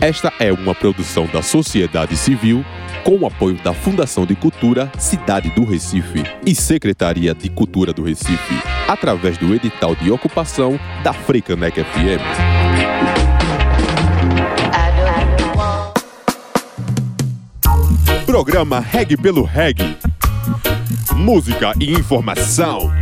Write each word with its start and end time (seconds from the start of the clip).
Esta 0.00 0.30
é 0.38 0.52
uma 0.52 0.74
produção 0.74 1.26
da 1.26 1.42
sociedade 1.42 2.16
civil 2.16 2.62
com 3.02 3.16
o 3.16 3.26
apoio 3.26 3.56
da 3.56 3.72
Fundação 3.72 4.26
de 4.26 4.34
Cultura 4.34 4.92
Cidade 4.98 5.48
do 5.50 5.64
Recife 5.64 6.22
e 6.44 6.54
Secretaria 6.54 7.34
de 7.34 7.48
Cultura 7.48 7.94
do 7.94 8.02
Recife, 8.02 8.60
através 8.86 9.38
do 9.38 9.54
edital 9.54 9.94
de 9.94 10.10
ocupação 10.10 10.78
da 11.02 11.14
Freicanec 11.14 11.82
FM. 11.82 12.20
Programa 18.26 18.80
Reg 18.80 19.16
pelo 19.16 19.44
Reg. 19.44 19.96
Música 21.14 21.72
e 21.80 21.92
informação. 21.92 22.92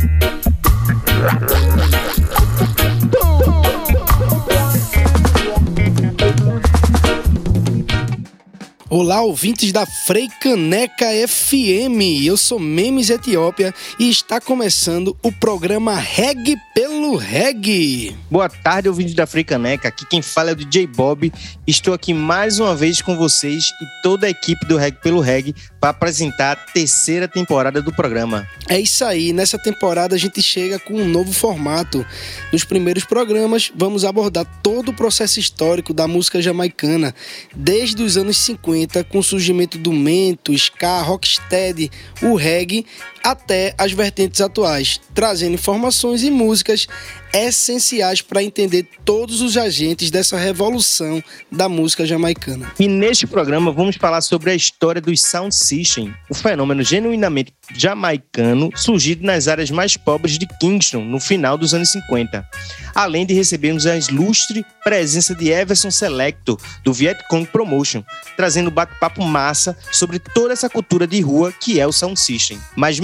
Olá, 8.97 9.21
ouvintes 9.21 9.73
da 9.73 9.85
Freicaneca 9.85 11.05
FM. 11.27 12.23
Eu 12.23 12.37
sou 12.37 12.57
Memes 12.57 13.09
Etiópia 13.09 13.73
e 13.99 14.09
está 14.09 14.39
começando 14.39 15.17
o 15.21 15.33
programa 15.33 15.95
Reg 15.95 16.55
pelo 16.73 17.17
Reg. 17.17 18.15
Boa 18.31 18.47
tarde, 18.47 18.87
ouvintes 18.87 19.13
da 19.13 19.27
Freicaneca. 19.27 19.89
Aqui 19.89 20.05
quem 20.05 20.21
fala 20.21 20.51
é 20.51 20.53
o 20.53 20.55
DJ 20.55 20.87
Bob. 20.87 21.29
Estou 21.67 21.93
aqui 21.93 22.13
mais 22.13 22.57
uma 22.57 22.73
vez 22.73 23.01
com 23.01 23.17
vocês 23.17 23.65
e 23.65 24.01
toda 24.01 24.27
a 24.27 24.29
equipe 24.29 24.65
do 24.65 24.77
Reg 24.77 24.95
pelo 25.03 25.19
Reg 25.19 25.53
para 25.77 25.89
apresentar 25.89 26.53
a 26.53 26.55
terceira 26.55 27.27
temporada 27.27 27.81
do 27.81 27.91
programa. 27.91 28.47
É 28.69 28.79
isso 28.79 29.03
aí. 29.03 29.33
Nessa 29.33 29.59
temporada 29.59 30.15
a 30.15 30.17
gente 30.17 30.41
chega 30.41 30.79
com 30.79 30.93
um 30.93 31.05
novo 31.05 31.33
formato. 31.33 32.05
Nos 32.49 32.63
primeiros 32.63 33.03
programas 33.03 33.69
vamos 33.75 34.05
abordar 34.05 34.45
todo 34.63 34.89
o 34.89 34.93
processo 34.93 35.37
histórico 35.37 35.93
da 35.93 36.07
música 36.07 36.41
jamaicana, 36.41 37.13
desde 37.53 38.01
os 38.01 38.15
anos 38.15 38.37
50 38.37 38.84
com 39.03 39.19
o 39.19 39.23
surgimento 39.23 39.77
do 39.77 39.91
mento, 39.91 40.53
ska, 40.57 41.01
rocksteady, 41.01 41.91
o 42.21 42.35
reggae, 42.35 42.85
até 43.25 43.73
as 43.75 43.91
vertentes 43.91 44.39
atuais, 44.39 45.01
trazendo 45.15 45.55
informações 45.55 46.21
e 46.21 46.29
músicas 46.29 46.87
essenciais 47.33 48.21
para 48.21 48.41
entender 48.41 48.87
todos 49.03 49.41
os 49.41 49.57
agentes 49.57 50.09
dessa 50.09 50.37
revolução 50.37 51.21
da 51.51 51.67
música 51.67 52.05
jamaicana. 52.05 52.71
E 52.79 52.87
neste 52.87 53.27
programa 53.27 53.71
vamos 53.71 53.97
falar 53.97 54.21
sobre 54.21 54.51
a 54.51 54.55
história 54.55 55.01
dos 55.01 55.21
sound 55.21 55.53
system, 55.53 56.13
o 56.29 56.35
fenômeno 56.35 56.81
genuinamente 56.81 57.51
jamaicano 57.75 58.69
surgido 58.75 59.25
nas 59.25 59.47
áreas 59.47 59.69
mais 59.69 59.97
pobres 59.97 60.37
de 60.37 60.47
Kingston 60.59 61.03
no 61.03 61.19
final 61.19 61.57
dos 61.57 61.73
anos 61.73 61.91
50, 61.91 62.47
além 62.93 63.25
de 63.25 63.33
recebermos 63.33 63.85
a 63.85 63.97
ilustre 63.97 64.65
presença 64.83 65.35
de 65.35 65.49
Everson 65.49 65.91
Selecto 65.91 66.57
do 66.83 66.93
Vietcong 66.93 67.45
Promotion, 67.47 68.03
trazendo 68.37 68.71
bate-papo 68.71 69.23
massa 69.25 69.75
sobre 69.91 70.19
toda 70.19 70.53
essa 70.53 70.69
cultura 70.69 71.05
de 71.05 71.19
rua 71.19 71.51
que 71.51 71.79
é 71.79 71.87
o 71.87 71.91
sound 71.91 72.19
system. 72.19 72.59
Mas 72.75 72.99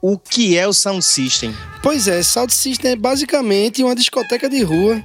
o 0.00 0.18
que 0.18 0.56
é 0.56 0.66
o 0.66 0.72
sound 0.72 1.04
system? 1.04 1.54
Pois 1.82 2.08
é, 2.08 2.22
sound 2.22 2.52
system 2.52 2.92
é 2.92 2.96
basicamente 2.96 3.82
uma 3.82 3.94
discoteca 3.94 4.48
de 4.48 4.62
rua 4.62 5.02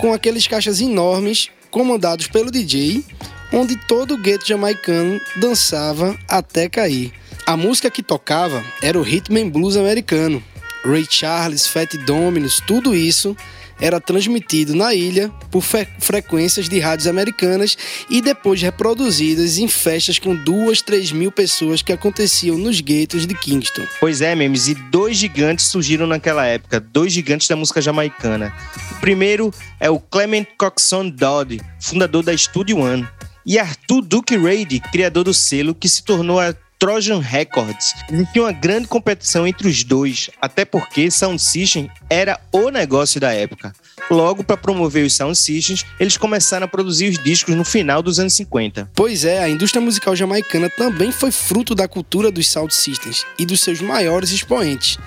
com 0.00 0.12
aqueles 0.12 0.46
caixas 0.46 0.80
enormes 0.80 1.50
comandados 1.70 2.26
pelo 2.26 2.50
DJ, 2.50 3.04
onde 3.52 3.76
todo 3.86 4.14
o 4.14 4.18
gueto 4.18 4.46
jamaicano 4.46 5.20
dançava 5.36 6.16
até 6.28 6.68
cair. 6.68 7.12
A 7.46 7.56
música 7.56 7.90
que 7.90 8.02
tocava 8.02 8.64
era 8.82 8.98
o 8.98 9.02
rhythm 9.02 9.36
and 9.38 9.50
blues 9.50 9.76
americano. 9.76 10.42
Ray 10.84 11.06
Charles, 11.08 11.66
Fat 11.66 11.96
Dominos, 12.04 12.60
tudo 12.66 12.94
isso 12.94 13.36
era 13.80 14.00
transmitido 14.00 14.74
na 14.74 14.94
ilha 14.94 15.30
por 15.50 15.62
frequências 15.98 16.68
de 16.68 16.78
rádios 16.78 17.06
americanas 17.06 17.76
e 18.08 18.20
depois 18.20 18.60
reproduzidas 18.62 19.58
em 19.58 19.68
festas 19.68 20.18
com 20.18 20.34
duas, 20.34 20.80
três 20.82 21.12
mil 21.12 21.30
pessoas 21.30 21.82
que 21.82 21.92
aconteciam 21.92 22.56
nos 22.56 22.80
guetos 22.80 23.26
de 23.26 23.34
Kingston. 23.34 23.86
Pois 24.00 24.20
é, 24.20 24.34
memes, 24.34 24.68
e 24.68 24.74
dois 24.74 25.16
gigantes 25.16 25.66
surgiram 25.66 26.06
naquela 26.06 26.46
época, 26.46 26.80
dois 26.80 27.12
gigantes 27.12 27.48
da 27.48 27.56
música 27.56 27.80
jamaicana. 27.80 28.52
O 28.92 29.00
primeiro 29.00 29.52
é 29.80 29.90
o 29.90 29.98
Clement 30.00 30.46
Coxon 30.58 31.10
Dodd, 31.10 31.60
fundador 31.80 32.22
da 32.22 32.36
Studio 32.36 32.78
One, 32.78 33.06
e 33.44 33.58
Arthur 33.58 34.02
Duke 34.02 34.36
Reid, 34.36 34.80
criador 34.90 35.24
do 35.24 35.32
selo 35.32 35.74
que 35.74 35.88
se 35.88 36.02
tornou 36.02 36.40
a 36.40 36.52
Trojan 36.78 37.20
Records. 37.20 37.94
Existia 38.10 38.42
uma 38.42 38.52
grande 38.52 38.86
competição 38.86 39.46
entre 39.46 39.66
os 39.66 39.82
dois, 39.82 40.28
até 40.40 40.64
porque 40.64 41.10
Sound 41.10 41.40
System 41.40 41.90
era 42.10 42.38
o 42.52 42.70
negócio 42.70 43.20
da 43.20 43.32
época. 43.32 43.72
Logo, 44.10 44.44
para 44.44 44.56
promover 44.56 45.04
os 45.04 45.14
Sound 45.14 45.36
Systems, 45.36 45.84
eles 45.98 46.16
começaram 46.16 46.66
a 46.66 46.68
produzir 46.68 47.08
os 47.08 47.18
discos 47.22 47.54
no 47.54 47.64
final 47.64 48.02
dos 48.02 48.20
anos 48.20 48.34
50. 48.34 48.90
Pois 48.94 49.24
é, 49.24 49.42
a 49.42 49.48
indústria 49.48 49.80
musical 49.80 50.14
jamaicana 50.14 50.68
também 50.70 51.10
foi 51.10 51.30
fruto 51.30 51.74
da 51.74 51.88
cultura 51.88 52.30
dos 52.30 52.48
Sound 52.48 52.72
Systems 52.74 53.24
e 53.38 53.46
dos 53.46 53.60
seus 53.60 53.80
maiores 53.80 54.30
expoentes. 54.30 54.98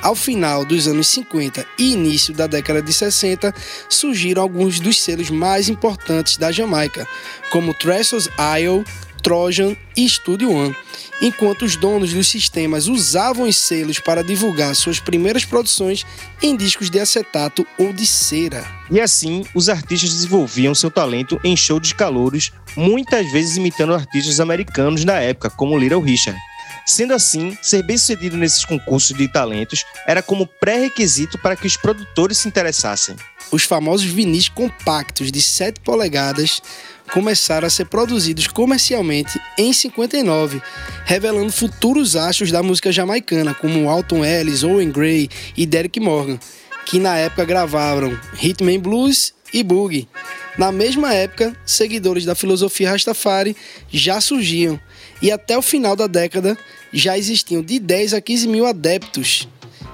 Ao 0.00 0.14
final 0.14 0.64
dos 0.64 0.86
anos 0.86 1.08
50 1.08 1.66
e 1.78 1.92
início 1.92 2.32
da 2.32 2.46
década 2.46 2.80
de 2.80 2.92
60, 2.92 3.52
surgiram 3.88 4.42
alguns 4.42 4.78
dos 4.78 5.02
selos 5.02 5.28
mais 5.28 5.68
importantes 5.68 6.36
da 6.36 6.52
Jamaica, 6.52 7.06
como 7.50 7.74
Trestles 7.74 8.28
Isle, 8.58 8.84
Trojan 9.22 9.76
e 9.96 10.08
Studio 10.08 10.50
One 10.50 10.74
enquanto 11.20 11.62
os 11.62 11.76
donos 11.76 12.12
dos 12.12 12.28
sistemas 12.28 12.86
usavam 12.86 13.48
os 13.48 13.56
selos 13.56 13.98
para 13.98 14.22
divulgar 14.22 14.74
suas 14.74 15.00
primeiras 15.00 15.44
produções 15.44 16.06
em 16.42 16.56
discos 16.56 16.90
de 16.90 17.00
acetato 17.00 17.66
ou 17.78 17.92
de 17.92 18.06
cera. 18.06 18.64
E 18.90 19.00
assim, 19.00 19.44
os 19.54 19.68
artistas 19.68 20.10
desenvolviam 20.10 20.74
seu 20.74 20.90
talento 20.90 21.40
em 21.42 21.56
shows 21.56 21.88
de 21.88 21.94
calouros, 21.94 22.52
muitas 22.76 23.30
vezes 23.32 23.56
imitando 23.56 23.94
artistas 23.94 24.40
americanos 24.40 25.04
da 25.04 25.18
época, 25.18 25.50
como 25.50 25.78
Little 25.78 26.00
Richard. 26.00 26.38
Sendo 26.86 27.12
assim, 27.12 27.56
ser 27.60 27.82
bem-sucedido 27.82 28.36
nesses 28.36 28.64
concursos 28.64 29.14
de 29.14 29.28
talentos 29.28 29.84
era 30.06 30.22
como 30.22 30.46
pré-requisito 30.46 31.36
para 31.38 31.54
que 31.54 31.66
os 31.66 31.76
produtores 31.76 32.38
se 32.38 32.48
interessassem. 32.48 33.14
Os 33.50 33.64
famosos 33.64 34.06
vinis 34.06 34.48
compactos 34.48 35.30
de 35.30 35.42
7 35.42 35.80
polegadas 35.80 36.62
começaram 37.08 37.66
a 37.66 37.70
ser 37.70 37.86
produzidos 37.86 38.46
comercialmente 38.46 39.40
em 39.58 39.72
59, 39.72 40.62
revelando 41.04 41.50
futuros 41.50 42.14
astros 42.14 42.52
da 42.52 42.62
música 42.62 42.92
jamaicana, 42.92 43.54
como 43.54 43.88
Alton 43.88 44.24
Ellis, 44.24 44.62
Owen 44.62 44.90
Gray 44.90 45.28
e 45.56 45.66
Derek 45.66 45.98
Morgan, 45.98 46.38
que 46.86 46.98
na 46.98 47.16
época 47.16 47.44
gravaram 47.44 48.18
Hitman 48.40 48.78
Blues 48.78 49.34
e 49.52 49.62
Boogie. 49.62 50.08
Na 50.56 50.72
mesma 50.72 51.14
época, 51.14 51.56
seguidores 51.64 52.24
da 52.24 52.34
filosofia 52.34 52.90
Rastafari 52.90 53.56
já 53.90 54.20
surgiam, 54.20 54.78
e 55.22 55.30
até 55.30 55.56
o 55.56 55.62
final 55.62 55.96
da 55.96 56.06
década 56.06 56.56
já 56.92 57.16
existiam 57.16 57.62
de 57.62 57.78
10 57.78 58.14
a 58.14 58.20
15 58.20 58.48
mil 58.48 58.66
adeptos. 58.66 59.48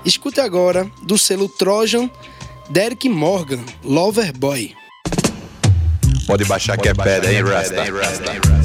Escute 0.05 0.41
agora, 0.41 0.91
do 1.07 1.17
selo 1.17 1.49
Trojan, 1.49 2.11
Derek 2.71 3.09
Morgan, 3.09 3.63
Lover 3.83 4.33
Boy. 4.37 4.84
Pode 6.27 6.45
baixar 6.45 6.77
que 6.79 6.89
é 6.89 6.95
pedra, 6.95 7.33
hein, 7.33 7.43
Rasta? 7.43 8.64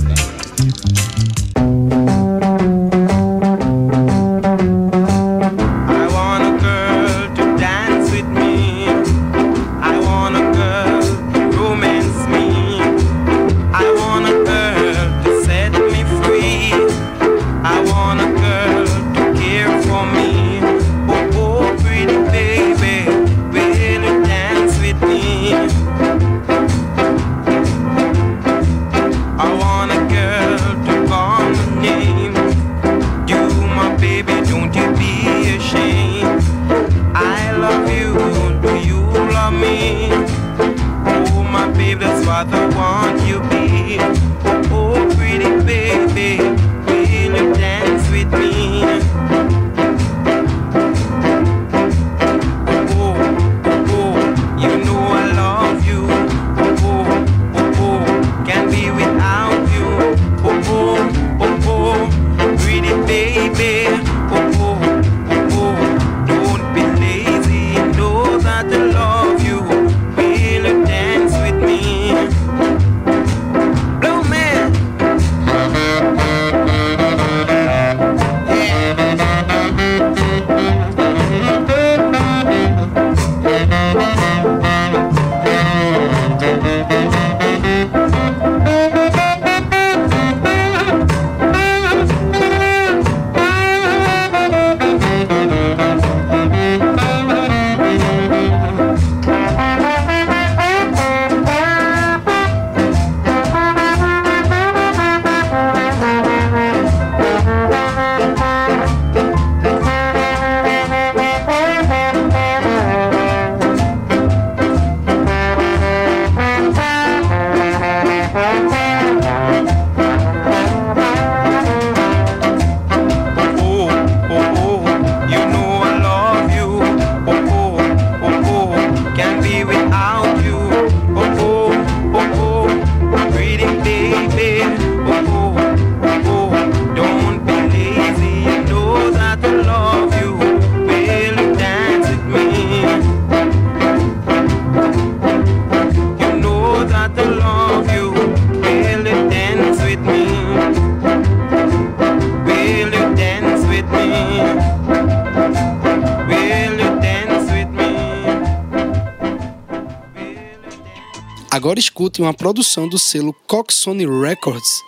Uma 162.19 162.33
produção 162.33 162.85
do 162.85 162.99
selo 162.99 163.33
Coxsone 163.47 164.05
Records 164.05 164.83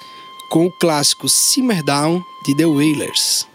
com 0.49 0.65
o 0.65 0.71
clássico 0.79 1.29
Simmer 1.29 1.81
Down 1.81 2.21
de 2.45 2.53
The 2.53 2.65
Wailers. 2.65 3.47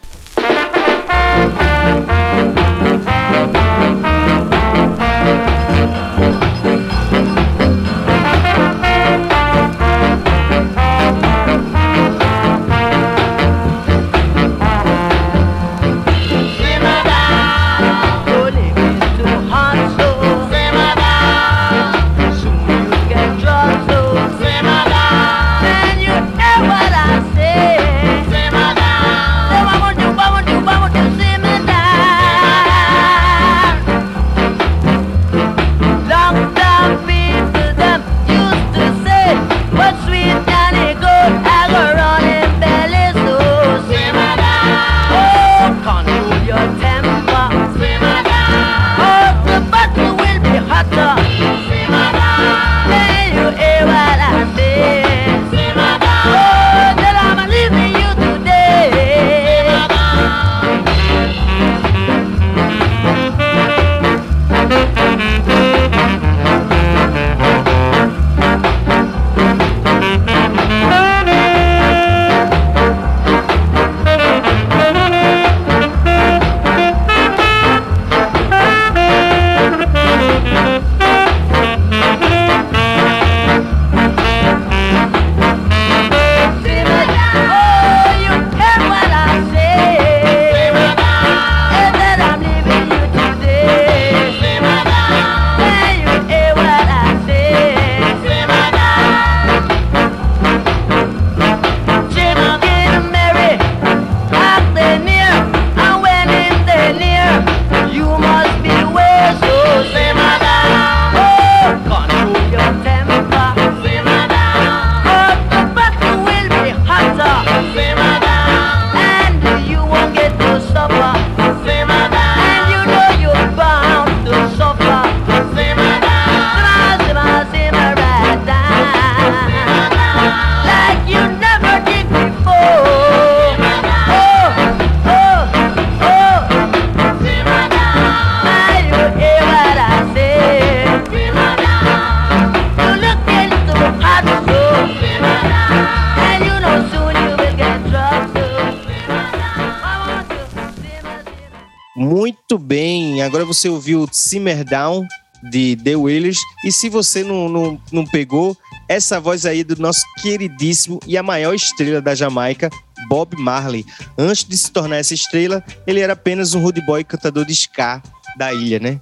Você 153.31 153.69
ouviu 153.69 154.09
Simmer 154.11 154.65
Down, 154.65 155.07
de 155.43 155.77
The 155.77 155.97
Wailers. 155.97 156.41
E 156.65 156.73
se 156.73 156.89
você 156.89 157.23
não, 157.23 157.49
não, 157.49 157.81
não 157.93 158.07
pegou, 158.07 158.57
essa 158.89 159.21
voz 159.21 159.45
aí 159.45 159.65
do 159.65 159.77
nosso 159.81 160.03
queridíssimo 160.21 161.01
e 161.07 161.17
a 161.17 161.23
maior 161.23 161.55
estrela 161.55 162.01
da 162.01 162.15
Jamaica, 162.15 162.71
Bob 163.09 163.37
Marley. 163.37 163.85
Antes 164.17 164.45
de 164.45 164.57
se 164.57 164.71
tornar 164.71 164.97
essa 164.97 165.15
estrela, 165.15 165.65
ele 165.87 166.01
era 166.01 166.13
apenas 166.13 166.55
um 166.55 166.61
rude 166.61 166.81
boy 166.85 167.05
cantador 167.05 167.45
de 167.45 167.53
ska 167.53 168.03
da 168.37 168.53
ilha, 168.53 168.79
né? 168.79 169.01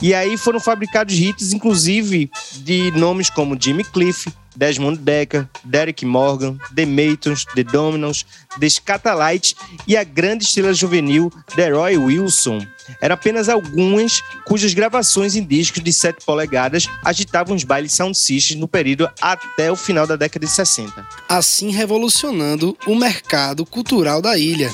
E 0.00 0.12
aí 0.14 0.36
foram 0.36 0.58
fabricados 0.58 1.14
hits, 1.14 1.52
inclusive, 1.52 2.30
de 2.56 2.90
nomes 2.92 3.30
como 3.30 3.56
Jimmy 3.60 3.84
Cliff, 3.84 4.32
Desmond 4.54 4.98
Decker, 4.98 5.48
Derek 5.64 6.04
Morgan, 6.04 6.58
The 6.74 6.84
Maytons, 6.84 7.44
The 7.54 7.62
Dominos, 7.64 8.26
The 8.58 8.68
Scatalites 8.68 9.54
e 9.86 9.96
a 9.96 10.04
grande 10.04 10.44
estrela 10.44 10.74
juvenil 10.74 11.32
Deroy 11.54 11.96
Wilson. 11.96 12.66
Eram 13.00 13.14
apenas 13.14 13.48
algumas 13.48 14.22
cujas 14.44 14.74
gravações 14.74 15.36
em 15.36 15.44
discos 15.44 15.82
de 15.82 15.92
7 15.92 16.24
polegadas 16.24 16.88
agitavam 17.04 17.54
os 17.54 17.64
bailes 17.64 17.92
sound 17.94 18.16
systems 18.16 18.60
no 18.60 18.68
período 18.68 19.08
até 19.20 19.70
o 19.70 19.76
final 19.76 20.06
da 20.06 20.16
década 20.16 20.44
de 20.44 20.52
60. 20.52 21.06
Assim 21.28 21.70
revolucionando 21.70 22.76
o 22.86 22.94
mercado 22.94 23.64
cultural 23.64 24.20
da 24.20 24.36
ilha. 24.36 24.70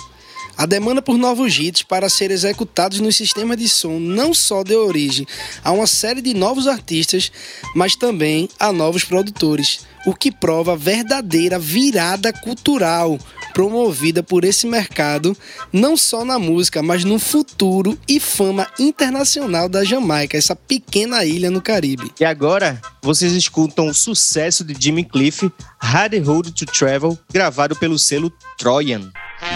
A 0.59 0.67
demanda 0.67 1.01
por 1.01 1.17
novos 1.17 1.57
hits 1.57 1.85
para 1.85 2.09
serem 2.09 2.35
executados 2.35 2.99
no 2.99 3.13
sistema 3.13 3.57
de 3.57 3.69
som 3.69 4.01
não 4.01 4.35
só 4.35 4.65
deu 4.65 4.85
origem 4.85 5.25
a 5.63 5.71
uma 5.71 5.87
série 5.87 6.21
de 6.21 6.35
novos 6.35 6.67
artistas, 6.67 7.31
mas 7.77 7.95
também 7.95 8.49
a 8.59 8.73
novos 8.73 9.05
produtores, 9.05 9.87
o 10.05 10.13
que 10.13 10.33
prova 10.33 10.73
a 10.73 10.77
verdadeira 10.77 11.61
virada 11.61 12.33
cultural 12.33 13.21
promovida 13.55 14.21
por 14.21 14.45
esse 14.45 14.67
mercado, 14.67 15.37
não 15.73 15.97
só 15.97 16.25
na 16.25 16.41
música, 16.41 16.83
mas 16.83 17.05
no 17.05 17.21
futuro 17.21 17.97
e 18.09 18.19
fama 18.19 18.67
internacional 18.81 19.69
da 19.69 19.85
Jamaica, 19.85 20.37
essa 20.37 20.57
pequena 20.57 21.25
ilha 21.25 21.51
no 21.51 21.63
Caribe. 21.63 22.13
E 22.19 22.25
agora, 22.25 22.81
vocês 23.01 23.33
escutam 23.33 23.87
o 23.87 23.95
sucesso 23.95 24.65
de 24.65 24.75
Jimmy 24.77 25.05
Cliff, 25.05 25.51
Hard 25.81 26.15
Road 26.25 26.53
to 26.53 26.67
Travel, 26.67 27.17
gravado 27.33 27.77
pelo 27.77 27.99
selo 27.99 28.33
Trojan. 28.59 29.13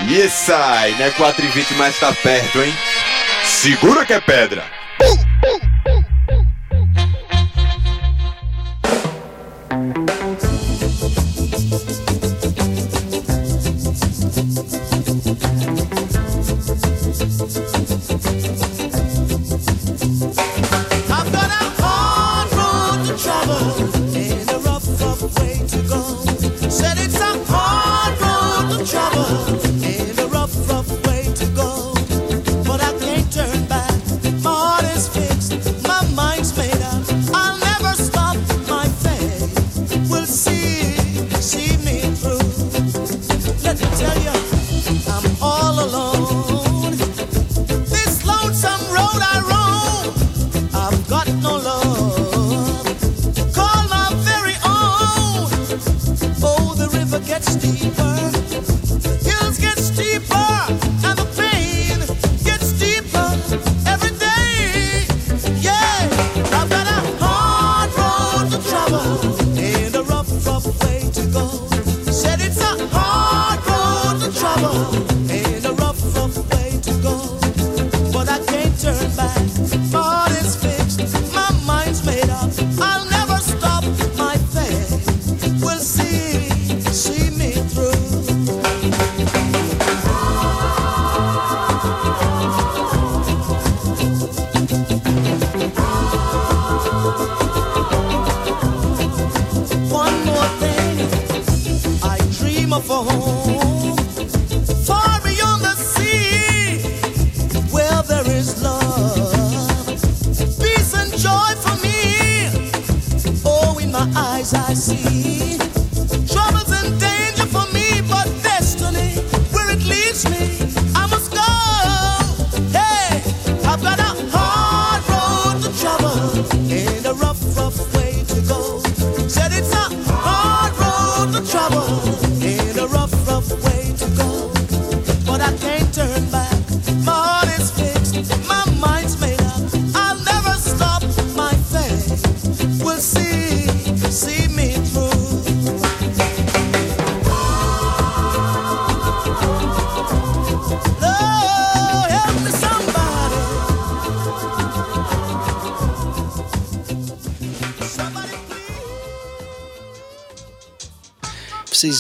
E 0.09 0.21
aí, 0.79 0.95
né? 0.95 1.11
4 1.11 1.45
e 1.45 1.49
20, 1.49 1.75
mas 1.75 1.99
tá 1.99 2.13
perto, 2.13 2.63
hein? 2.63 2.75
Segura 3.45 4.05
que 4.05 4.13
é 4.13 4.21
pedra! 4.21 4.65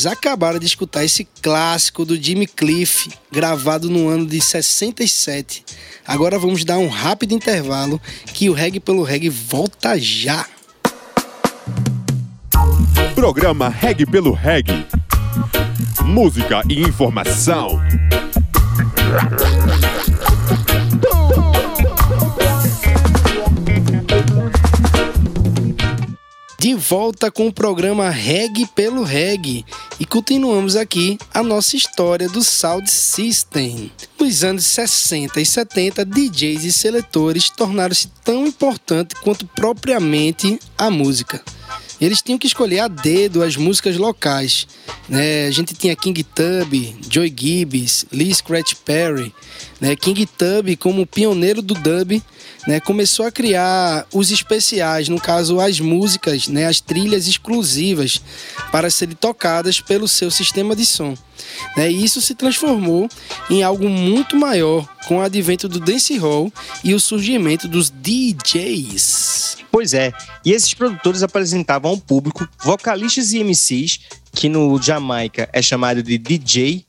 Vocês 0.03 0.13
acabaram 0.15 0.59
de 0.59 0.67
escutar 0.67 1.05
esse 1.05 1.25
clássico 1.41 2.05
do 2.05 2.21
Jimmy 2.21 2.49
Cliff, 2.49 3.09
gravado 3.31 3.89
no 3.89 4.09
ano 4.09 4.27
de 4.27 4.41
67. 4.41 5.65
Agora 6.05 6.41
vamos 6.41 6.65
dar 6.65 6.79
um 6.79 6.89
rápido 6.89 7.35
intervalo 7.35 8.01
que 8.35 8.51
o 8.51 8.53
Reggae 8.53 8.81
pelo 8.81 9.05
Reggae 9.05 9.29
volta 9.29 9.97
já. 10.01 10.45
Programa 13.15 13.69
Reggae 13.69 14.05
pelo 14.05 14.33
Reggae. 14.33 14.85
Música 16.05 16.65
e 16.69 16.81
informação. 16.81 17.81
De 26.63 26.75
volta 26.75 27.29
com 27.29 27.49
o 27.49 27.53
programa 27.53 28.09
Reg 28.09 28.69
pelo 28.69 29.03
Reg 29.03 29.65
e 29.99 30.07
continuamos 30.07 30.77
aqui 30.77 31.19
a 31.35 31.43
nossa 31.43 31.75
história 31.75 32.29
do 32.29 32.41
Sound 32.41 32.89
System. 32.89 33.91
Nos 34.17 34.45
anos 34.45 34.65
60 34.67 35.41
e 35.41 35.45
70, 35.45 36.05
DJs 36.05 36.63
e 36.63 36.73
seletores 36.73 37.51
tornaram-se 37.51 38.07
tão 38.25 38.47
importantes 38.47 39.19
quanto 39.19 39.45
propriamente 39.45 40.57
a 40.79 40.89
música. 40.89 41.43
Eles 42.03 42.21
tinham 42.21 42.37
que 42.37 42.49
escolher 42.49 42.81
a 42.81 42.89
dedo 42.89 43.45
as 43.45 43.57
músicas 43.57 43.97
locais. 43.97 44.67
Né? 45.09 45.47
A 45.47 45.51
gente 45.53 45.73
tinha 45.73 45.95
King 45.95 46.25
Tub, 46.25 46.97
Joy 47.09 47.33
Gibbs, 47.35 48.05
Lee 48.11 48.35
Scratch 48.35 48.75
Perry. 48.85 49.33
Né? 49.81 49.95
King 49.95 50.27
Tub, 50.27 50.77
como 50.81 51.07
pioneiro 51.07 51.63
do 51.63 51.75
dub, 51.75 52.21
né, 52.67 52.81
começou 52.81 53.27
a 53.27 53.31
criar 53.33 54.07
os 54.13 54.31
especiais, 54.31 55.09
no 55.09 55.21
caso 55.21 55.61
as 55.61 55.81
músicas, 55.81 56.49
né, 56.49 56.67
as 56.67 56.81
trilhas 56.81 57.27
exclusivas 57.27 58.21
para 58.71 58.91
serem 58.91 59.15
tocadas 59.15 59.81
pelo 59.81 60.07
seu 60.07 60.31
sistema 60.31 60.77
de 60.77 60.87
som. 60.87 61.17
Né, 61.77 61.91
e 61.91 62.05
isso 62.05 62.21
se 62.21 62.35
transformou 62.35 63.09
em 63.51 63.63
algo 63.63 63.89
muito 63.89 64.37
maior 64.37 64.89
com 65.07 65.19
o 65.19 65.21
advento 65.21 65.69
do 65.69 65.81
dancehall 65.81 66.53
e 66.85 66.95
o 66.95 67.01
surgimento 67.01 67.67
dos 67.67 67.91
DJs. 67.91 69.52
Pois 69.73 69.95
é, 69.95 70.13
e 70.45 70.53
esses 70.53 70.75
produtores 70.75 71.23
apresentavam 71.23 71.93
ao 71.93 71.97
público 71.97 72.47
vocalistas 72.63 73.33
e 73.33 73.43
MCs, 73.43 74.01
que 74.31 74.47
no 74.47 74.81
Jamaica 74.81 75.49
é 75.51 75.63
chamado 75.63 76.03
de 76.03 76.19
DJ, 76.19 76.85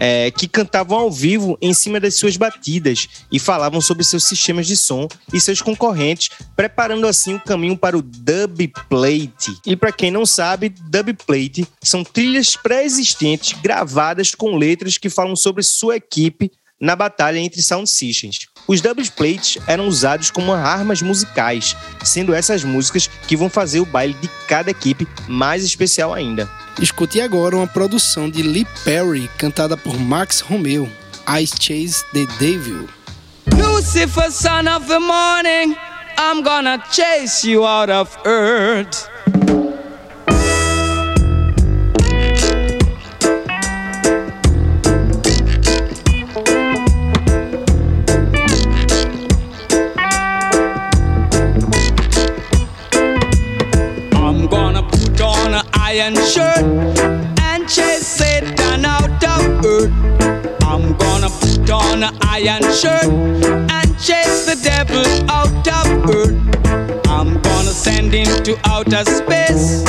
é, 0.00 0.32
que 0.32 0.48
cantavam 0.48 0.98
ao 0.98 1.12
vivo 1.12 1.56
em 1.62 1.72
cima 1.72 2.00
das 2.00 2.16
suas 2.16 2.36
batidas 2.36 3.08
e 3.30 3.38
falavam 3.38 3.80
sobre 3.80 4.02
seus 4.02 4.24
sistemas 4.24 4.66
de 4.66 4.76
som 4.76 5.06
e 5.32 5.40
seus 5.40 5.62
concorrentes, 5.62 6.28
preparando 6.56 7.06
assim 7.06 7.34
o 7.34 7.40
caminho 7.40 7.78
para 7.78 7.96
o 7.96 8.02
dub 8.02 8.66
plate. 8.88 9.56
E 9.64 9.76
para 9.76 9.92
quem 9.92 10.10
não 10.10 10.26
sabe, 10.26 10.70
dub 10.70 11.14
plate 11.24 11.64
são 11.80 12.02
trilhas 12.02 12.56
pré-existentes 12.56 13.56
gravadas 13.62 14.34
com 14.34 14.56
letras 14.56 14.98
que 14.98 15.08
falam 15.08 15.36
sobre 15.36 15.62
sua 15.62 15.94
equipe 15.96 16.50
na 16.80 16.96
batalha 16.96 17.38
entre 17.38 17.62
sound 17.62 17.88
systems. 17.88 18.46
Os 18.66 18.80
double 18.80 19.08
plates 19.10 19.58
eram 19.66 19.86
usados 19.86 20.30
como 20.30 20.52
armas 20.52 21.02
musicais, 21.02 21.76
sendo 22.02 22.34
essas 22.34 22.64
músicas 22.64 23.08
que 23.26 23.36
vão 23.36 23.50
fazer 23.50 23.80
o 23.80 23.86
baile 23.86 24.14
de 24.14 24.28
cada 24.48 24.70
equipe 24.70 25.06
mais 25.28 25.64
especial 25.64 26.12
ainda. 26.12 26.48
Escute 26.80 27.20
agora 27.20 27.56
uma 27.56 27.66
produção 27.66 28.28
de 28.28 28.42
Lee 28.42 28.66
Perry, 28.84 29.28
cantada 29.38 29.76
por 29.76 29.98
Max 29.98 30.40
Romeo, 30.40 30.90
I 31.28 31.46
Chase 31.46 32.04
the 32.12 32.26
Devil. 32.38 32.88
Lucifer, 33.52 34.30
son 34.30 34.68
of 34.68 34.86
the 34.86 34.98
morning, 34.98 35.76
I'm 36.18 36.42
gonna 36.42 36.82
chase 36.90 37.46
you 37.46 37.66
out 37.66 37.90
of 37.90 38.16
earth. 38.24 39.08
On 61.74 62.02
an 62.02 62.16
iron 62.22 62.62
shirt 62.72 63.04
and 63.04 63.98
chase 63.98 64.46
the 64.46 64.58
devil 64.62 65.04
out 65.30 65.66
of 65.66 65.86
earth. 66.10 67.06
I'm 67.08 67.40
gonna 67.42 67.74
send 67.86 68.12
him 68.12 68.42
to 68.44 68.56
outer 68.64 69.04
space 69.04 69.82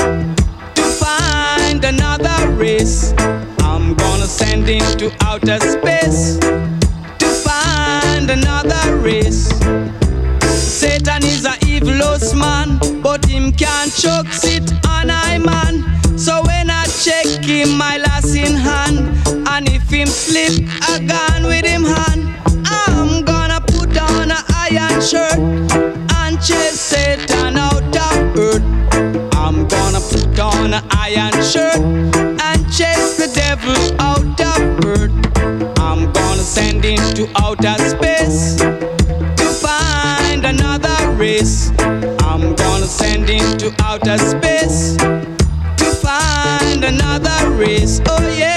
to 0.75 0.83
find 0.83 1.83
another 1.83 2.51
race. 2.53 3.13
I'm 3.59 3.93
gonna 3.95 4.27
send 4.27 4.67
him 4.67 4.85
to 4.97 5.11
outer 5.21 5.59
space 5.59 6.39
to 7.19 7.27
find 7.45 8.29
another 8.29 8.97
race. 8.97 9.49
Satan 10.81 11.23
is 11.23 11.45
a 11.45 11.55
evil 11.65 12.01
man, 12.35 12.79
but 13.01 13.25
him 13.25 13.51
can't 13.51 13.93
choke 13.93 14.31
sit 14.31 14.71
on 14.87 15.09
I 15.09 15.37
man. 15.37 15.83
So 16.17 16.41
when 16.43 16.69
I 16.69 16.85
check 17.03 17.43
him, 17.43 17.77
my 17.77 17.97
last 17.97 18.35
in 18.35 18.55
hand, 18.55 18.84
and 19.55 19.69
if 19.69 19.89
him 19.89 20.05
slip 20.05 20.51
a 20.89 20.99
gun 20.99 21.43
with 21.43 21.65
him 21.65 21.85
hand, 21.85 22.23
I'm 22.65 23.23
gonna 23.23 23.61
put 23.61 23.97
on 23.97 24.29
a 24.29 24.43
iron 24.49 24.99
shirt 24.99 25.39
and 26.19 26.35
chase 26.43 26.77
Satan 26.77 27.55
out 27.55 27.95
of 27.95 28.37
earth. 28.37 28.63
I'm 29.33 29.65
gonna 29.65 30.01
put 30.01 30.37
on 30.39 30.73
a 30.73 30.83
iron 30.91 31.41
shirt 31.41 31.79
and 31.79 32.59
chase 32.69 33.15
the 33.15 33.31
devil 33.33 33.79
out 34.01 34.41
of 34.41 34.85
earth. 34.85 35.15
I'm 35.79 36.11
gonna 36.11 36.43
send 36.43 36.83
him 36.83 37.03
to 37.13 37.23
outer 37.37 37.77
space 37.93 38.57
to 38.57 39.47
find 39.63 40.43
another 40.45 40.97
race. 41.13 41.71
I'm 42.29 42.55
gonna 42.55 42.87
send 42.87 43.29
him 43.29 43.57
to 43.59 43.73
outer 43.79 44.17
space 44.17 44.97
to 44.97 45.85
find 46.03 46.83
another 46.83 47.51
race. 47.51 48.01
Oh 48.09 48.35
yeah. 48.37 48.54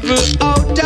Chase 0.00 0.36
the 0.38 0.83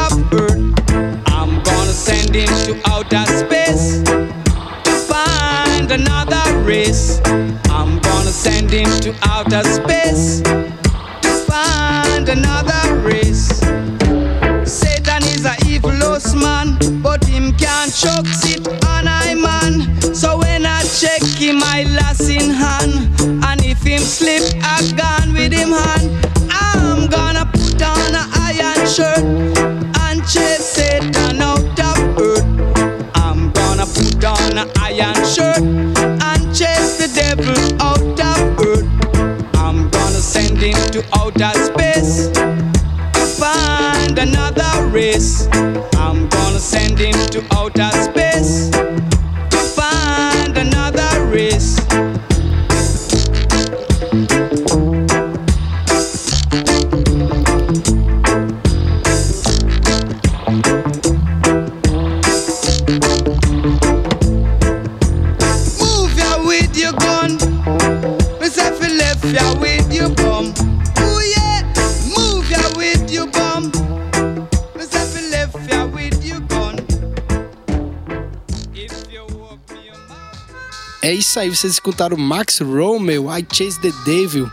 isso 81.28 81.40
aí, 81.40 81.50
vocês 81.50 81.74
escutaram 81.74 82.16
Max 82.16 82.58
Romeo, 82.58 83.26
I 83.30 83.46
Chase 83.52 83.78
the 83.80 83.92
Devil. 84.06 84.50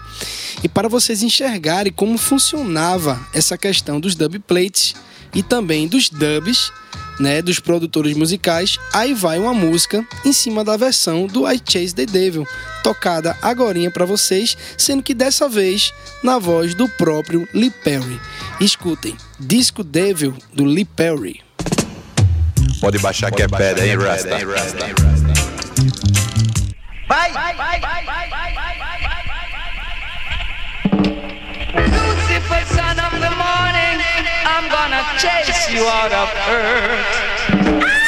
E 0.62 0.68
para 0.68 0.90
vocês 0.90 1.24
enxergarem 1.24 1.92
como 1.92 2.18
funcionava 2.18 3.18
essa 3.34 3.58
questão 3.58 3.98
dos 3.98 4.14
dub 4.14 4.38
plates 4.40 4.94
e 5.34 5.42
também 5.42 5.88
dos 5.88 6.10
dubs, 6.10 6.74
né, 7.18 7.42
dos 7.42 7.60
produtores 7.60 8.18
musicais, 8.18 8.78
aí 8.92 9.14
vai 9.14 9.40
uma 9.40 9.54
música 9.54 10.06
em 10.26 10.34
cima 10.34 10.66
da 10.66 10.76
versão 10.76 11.28
do 11.28 11.50
I 11.50 11.62
Chase 11.66 11.96
the 11.96 12.06
Devil, 12.06 12.46
tocada 12.84 13.38
agorinha 13.42 13.90
para 13.90 14.06
vocês, 14.06 14.58
sendo 14.78 15.02
que 15.02 15.14
dessa 15.14 15.48
vez 15.48 15.94
na 16.22 16.38
voz 16.40 16.76
do 16.76 16.90
próprio 16.90 17.48
Lee 17.54 17.70
Perry. 17.70 18.20
Escutem, 18.60 19.16
Disco 19.40 19.82
Devil 19.82 20.36
do 20.54 20.66
Lee 20.66 20.84
Perry. 20.84 21.40
Pode 22.82 23.00
baixar 23.00 23.32
que 23.32 23.42
é 23.42 23.48
pedra, 23.48 23.88
hein, 23.88 23.98
Rasta? 23.98 25.15
Lucifer, 31.86 32.66
son 32.66 32.98
of 33.00 33.14
the 33.22 33.30
morning, 33.38 34.02
I'm 34.46 34.68
gonna 34.70 35.04
chase 35.20 35.70
you 35.70 35.86
out 35.86 36.12
of 36.12 36.30
earth. 36.50 38.05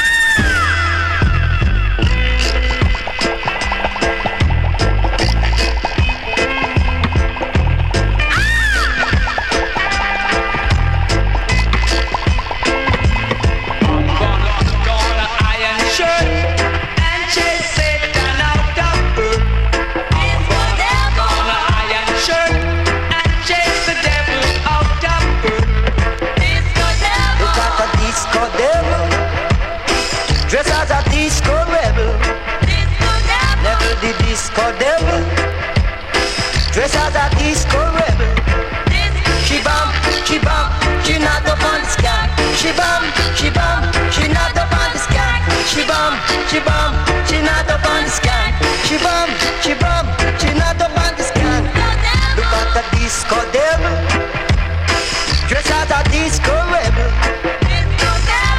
The 34.01 34.13
disco 34.25 34.61
devil, 34.77 35.21
dressed 36.71 36.95
as 36.95 37.15
a 37.15 37.25
disco 37.37 37.79
rebel. 37.97 38.29
She 39.45 39.57
bum, 39.63 39.89
she 40.25 40.37
bum, 40.37 40.69
she 41.03 41.17
not 41.17 41.47
up 41.47 41.63
on 41.63 41.81
the 41.81 41.89
sky. 41.89 42.29
She 42.59 42.69
bum, 42.77 43.03
she 43.33 43.49
bum, 43.49 43.81
she 44.11 44.27
not 44.27 44.55
up 44.57 44.71
on 44.71 44.91
the 44.93 44.99
sky. 44.99 45.41
She 45.65 45.81
bum, 45.87 46.13
she 46.49 46.59
bum, 46.59 46.93
she 47.25 47.41
not 47.41 47.69
up 47.69 47.85
on 47.89 48.03
the 48.03 48.09
sky. 48.09 48.53
She 48.85 48.97
bum, 49.01 49.29
she 49.63 49.73
bum, 49.73 50.05
she 50.37 50.53
not 50.53 50.79
up 50.81 50.93
on 50.93 51.15
the 51.17 51.23
sky. 51.23 51.61
Look 52.37 52.53
at 52.53 52.69
the 52.75 52.83
disco 52.97 53.39
devil, 53.55 53.95
dressed 55.49 55.71
as 55.71 55.89
a 55.89 56.01
disco 56.11 56.53
rebel. 56.69 57.09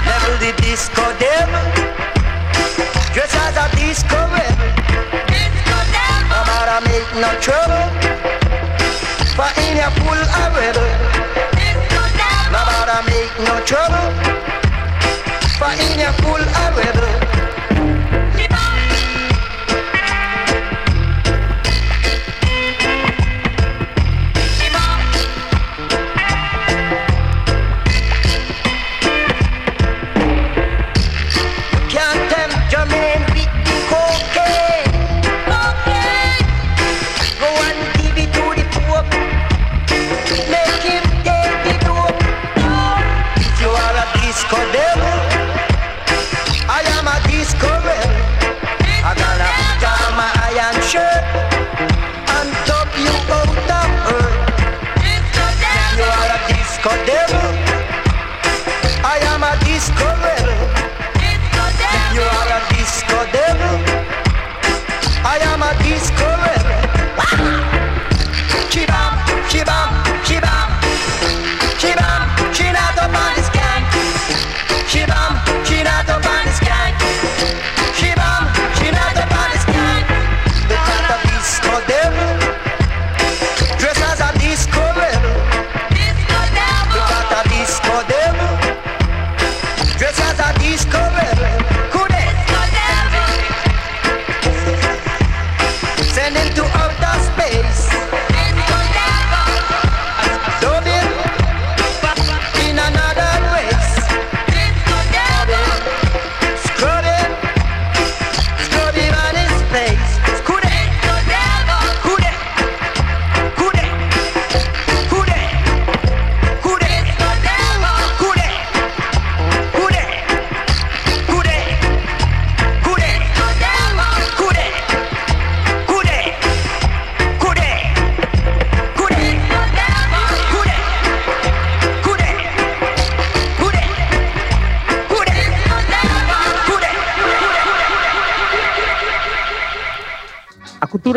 Level 0.08 0.34
the 0.40 0.52
disco 0.62 1.04
devil. 1.18 1.37
No 7.20 7.30
trouble. 7.40 7.84
For 9.34 9.50
in 9.62 9.76
your 9.76 9.90
full 9.98 10.22
a 10.38 10.44
rebel. 10.54 10.88
No 12.52 12.60
matter 12.68 13.02
make 13.10 13.34
no 13.46 13.58
trouble. 13.64 14.08
For 15.58 15.72
in 15.84 15.98
your 15.98 16.12
full 16.22 16.42
a 16.42 16.64
rebel. 16.76 17.17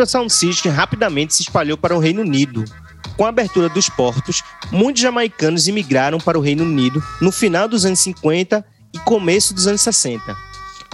Cultura 0.02 0.06
sound 0.06 0.32
system 0.32 0.72
rapidamente 0.72 1.34
se 1.34 1.42
espalhou 1.42 1.76
para 1.76 1.94
o 1.94 1.98
Reino 1.98 2.22
Unido. 2.22 2.64
Com 3.16 3.24
a 3.24 3.28
abertura 3.28 3.68
dos 3.68 3.88
portos, 3.88 4.42
muitos 4.70 5.02
jamaicanos 5.02 5.68
imigraram 5.68 6.18
para 6.18 6.38
o 6.38 6.40
Reino 6.40 6.64
Unido 6.64 7.02
no 7.20 7.30
final 7.30 7.68
dos 7.68 7.84
anos 7.84 8.00
50 8.00 8.64
e 8.92 8.98
começo 9.00 9.54
dos 9.54 9.66
anos 9.66 9.80
60. 9.82 10.36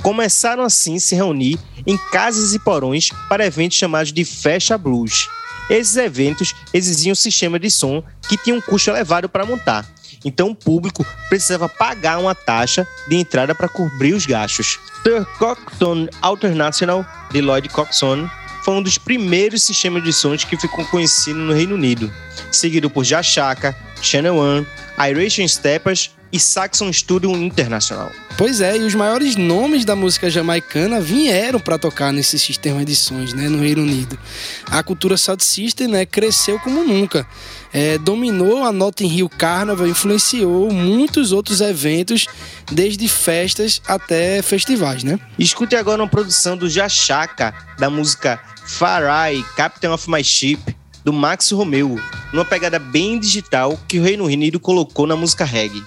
Começaram 0.02 0.62
assim 0.62 0.96
a 0.96 1.00
se 1.00 1.14
reunir 1.14 1.58
em 1.86 1.96
casas 2.10 2.54
e 2.54 2.58
porões 2.58 3.08
para 3.28 3.46
eventos 3.46 3.78
chamados 3.78 4.12
de 4.12 4.24
Fecha 4.24 4.76
Blues. 4.76 5.28
Esses 5.70 5.96
eventos 5.96 6.54
exigiam 6.72 7.12
um 7.12 7.16
sistema 7.16 7.58
de 7.58 7.70
som 7.70 8.02
que 8.28 8.36
tinha 8.36 8.56
um 8.56 8.60
custo 8.60 8.90
elevado 8.90 9.28
para 9.28 9.44
montar, 9.44 9.86
então 10.24 10.50
o 10.50 10.54
público 10.54 11.04
precisava 11.28 11.68
pagar 11.68 12.18
uma 12.18 12.34
taxa 12.34 12.86
de 13.08 13.16
entrada 13.16 13.54
para 13.54 13.68
cobrir 13.68 14.14
os 14.14 14.26
gastos. 14.26 14.78
Sir 15.02 15.24
Coxon 15.38 16.08
Alternational, 16.20 17.04
de 17.30 17.40
Lloyd 17.40 17.68
Coxon, 17.68 18.28
foi 18.68 18.74
um 18.74 18.83
dos 18.83 18.98
primeiros 18.98 19.62
sistemas 19.62 20.04
de 20.04 20.12
sons 20.12 20.44
que 20.44 20.54
ficou 20.54 20.85
conhecido 20.85 21.38
no 21.38 21.54
Reino 21.54 21.74
Unido, 21.74 22.12
seguido 22.52 22.90
por 22.90 23.02
Jashaka, 23.02 23.74
Channel 24.02 24.37
One, 24.37 24.66
Irish 25.09 25.40
Steppers 25.48 26.11
e 26.32 26.38
Saxon 26.38 26.92
Studio 26.92 27.30
International. 27.36 28.10
Pois 28.36 28.60
é, 28.60 28.76
e 28.76 28.84
os 28.84 28.94
maiores 28.94 29.34
nomes 29.36 29.84
da 29.84 29.96
música 29.96 30.30
jamaicana 30.30 31.00
vieram 31.00 31.58
para 31.58 31.78
tocar 31.78 32.12
nesse 32.12 32.38
sistema 32.38 32.84
de 32.84 32.94
sons, 32.94 33.32
né, 33.32 33.48
no 33.48 33.60
Reino 33.60 33.82
Unido. 33.82 34.18
A 34.66 34.82
cultura 34.82 35.16
South 35.16 35.40
System, 35.40 35.88
né, 35.88 36.06
cresceu 36.06 36.58
como 36.60 36.84
nunca. 36.84 37.26
É, 37.72 37.98
dominou 37.98 38.64
a 38.64 38.72
Notting 38.72 39.08
Hill 39.08 39.28
Carnival, 39.28 39.86
influenciou 39.86 40.70
muitos 40.72 41.32
outros 41.32 41.60
eventos, 41.60 42.26
desde 42.70 43.08
festas 43.08 43.82
até 43.86 44.40
festivais, 44.40 45.02
né? 45.02 45.18
Escute 45.38 45.76
agora 45.76 46.02
uma 46.02 46.08
produção 46.08 46.56
do 46.56 46.68
Jachaka, 46.70 47.52
da 47.78 47.90
música 47.90 48.40
Farai, 48.64 49.44
Captain 49.56 49.90
of 49.90 50.08
My 50.10 50.22
Ship, 50.22 50.58
do 51.04 51.12
Max 51.12 51.50
Romeo, 51.50 52.00
numa 52.32 52.44
pegada 52.44 52.78
bem 52.78 53.18
digital 53.18 53.78
que 53.88 53.98
o 53.98 54.02
Reino 54.02 54.24
Unido 54.24 54.60
colocou 54.60 55.06
na 55.06 55.16
música 55.16 55.44
reggae. 55.44 55.82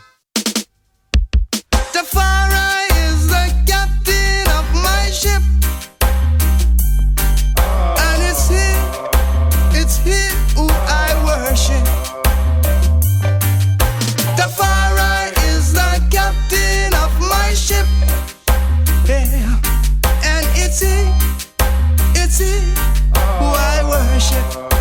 It's 22.32 22.40
who 22.40 23.46
I 23.74 23.84
worship. 23.84 24.72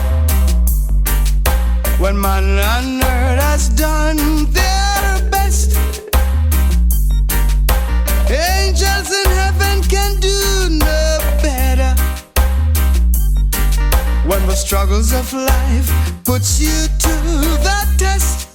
When 2.00 2.20
man 2.20 2.58
on 2.58 3.02
earth 3.02 3.42
has 3.42 3.68
done 3.70 4.46
their 4.52 5.30
best. 5.30 5.76
Angels 8.30 9.10
in 9.10 9.30
heaven 9.42 9.82
can 9.82 10.20
do 10.20 10.68
no 10.70 11.18
better. 11.42 11.94
When 14.28 14.46
the 14.46 14.54
struggles 14.54 15.12
of 15.12 15.32
life 15.32 15.90
puts 16.24 16.60
you 16.60 16.86
to 17.04 17.14
the 17.66 17.80
test, 17.98 18.48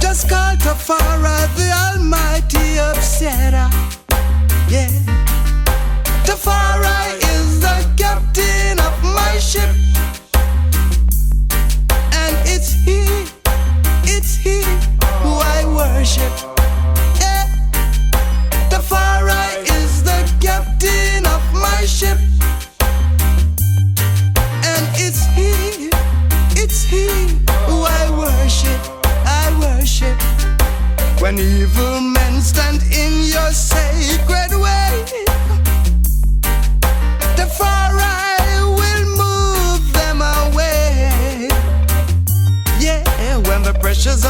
just 0.00 0.28
call 0.28 0.54
Tafara, 0.56 1.38
the 1.56 1.68
Almighty 1.88 2.78
upsetter. 2.78 3.68
Yeah, 4.70 4.88
Tafara 6.28 7.16
is 7.34 7.58
the 7.58 7.76
captain 7.96 8.78
of 8.78 9.02
my 9.02 9.38
ship, 9.38 9.70
and 12.12 12.36
it's 12.44 12.74
he, 12.84 13.00
it's 14.04 14.34
he 14.36 14.60
who 15.22 15.32
I 15.56 15.64
worship. 15.64 16.30
Yeah. 17.18 17.46
Tafari 18.68 19.64
is 19.80 20.02
the 20.02 20.20
captain 20.38 21.24
of 21.24 21.42
my 21.54 21.86
ship. 21.86 22.18
And 24.68 24.84
it's 25.00 25.24
he, 25.34 25.88
it's 26.62 26.82
he 26.82 27.08
who 27.66 27.84
I 27.84 28.04
worship, 28.10 28.80
I 29.24 29.48
worship. 29.64 30.20
When 31.22 31.38
evil 31.38 32.02
men 32.02 32.42
stand 32.42 32.82
in 32.92 33.12
your 33.32 33.50
sacred 33.50 34.52
way, 34.60 35.26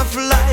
of 0.09 0.17
life 0.17 0.48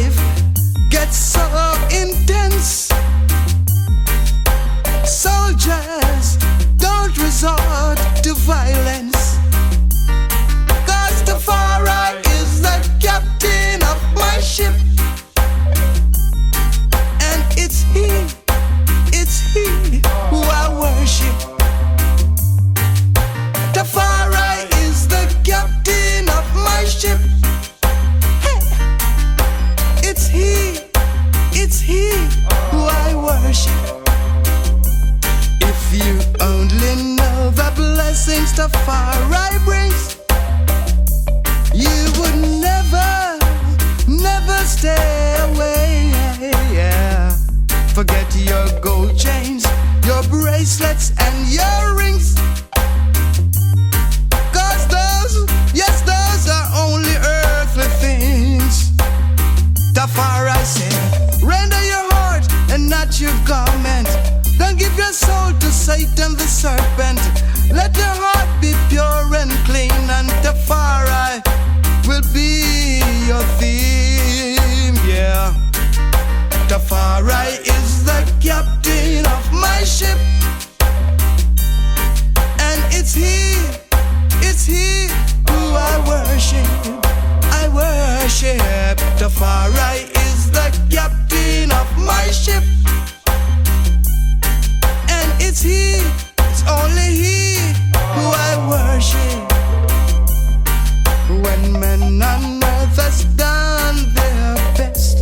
has 103.05 103.23
done 103.35 103.97
their 104.17 104.55
best, 104.77 105.17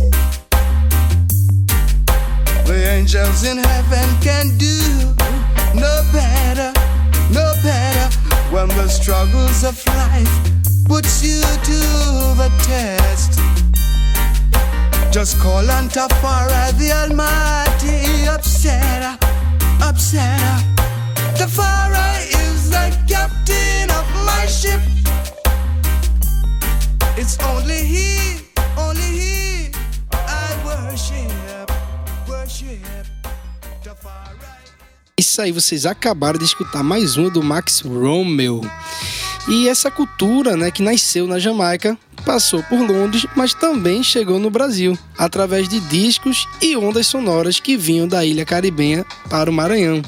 the 2.64 2.78
angels 2.96 3.44
in 3.44 3.58
heaven 3.58 4.08
can 4.20 4.56
do 4.56 4.78
no 5.74 5.94
better, 6.10 6.72
no 7.30 7.52
better. 7.62 8.06
When 8.54 8.68
the 8.68 8.88
struggles 8.88 9.64
of 9.64 9.76
life 9.86 10.34
puts 10.86 11.22
you 11.22 11.40
to 11.40 11.80
the 12.40 12.50
test. 12.62 13.32
Just 15.12 15.38
call 15.40 15.70
on 15.70 15.88
Tafara, 15.88 16.72
the 16.78 16.90
Almighty 16.90 18.04
is 22.30 22.70
the 22.70 22.88
captain 23.06 23.90
of 23.90 24.06
my 24.24 24.46
ship. 24.46 25.03
It's 27.16 27.38
only 27.44 28.42
only 28.76 29.70
I 30.10 30.64
worship, 30.64 31.70
worship. 32.28 32.82
Tafari. 33.84 34.36
Isso 35.16 35.40
aí, 35.40 35.52
vocês 35.52 35.86
acabaram 35.86 36.40
de 36.40 36.44
escutar 36.44 36.82
mais 36.82 37.16
uma 37.16 37.30
do 37.30 37.40
Max 37.40 37.82
Rommel. 37.82 38.62
E 39.46 39.68
essa 39.68 39.92
cultura, 39.92 40.56
né, 40.56 40.72
que 40.72 40.82
nasceu 40.82 41.28
na 41.28 41.38
Jamaica, 41.38 41.96
passou 42.26 42.64
por 42.64 42.80
Londres, 42.80 43.24
mas 43.36 43.54
também 43.54 44.02
chegou 44.02 44.40
no 44.40 44.50
Brasil, 44.50 44.98
através 45.16 45.68
de 45.68 45.78
discos 45.78 46.48
e 46.60 46.76
ondas 46.76 47.06
sonoras 47.06 47.60
que 47.60 47.76
vinham 47.76 48.08
da 48.08 48.24
ilha 48.24 48.44
caribenha 48.44 49.06
para 49.30 49.48
o 49.48 49.54
Maranhão. 49.54 50.02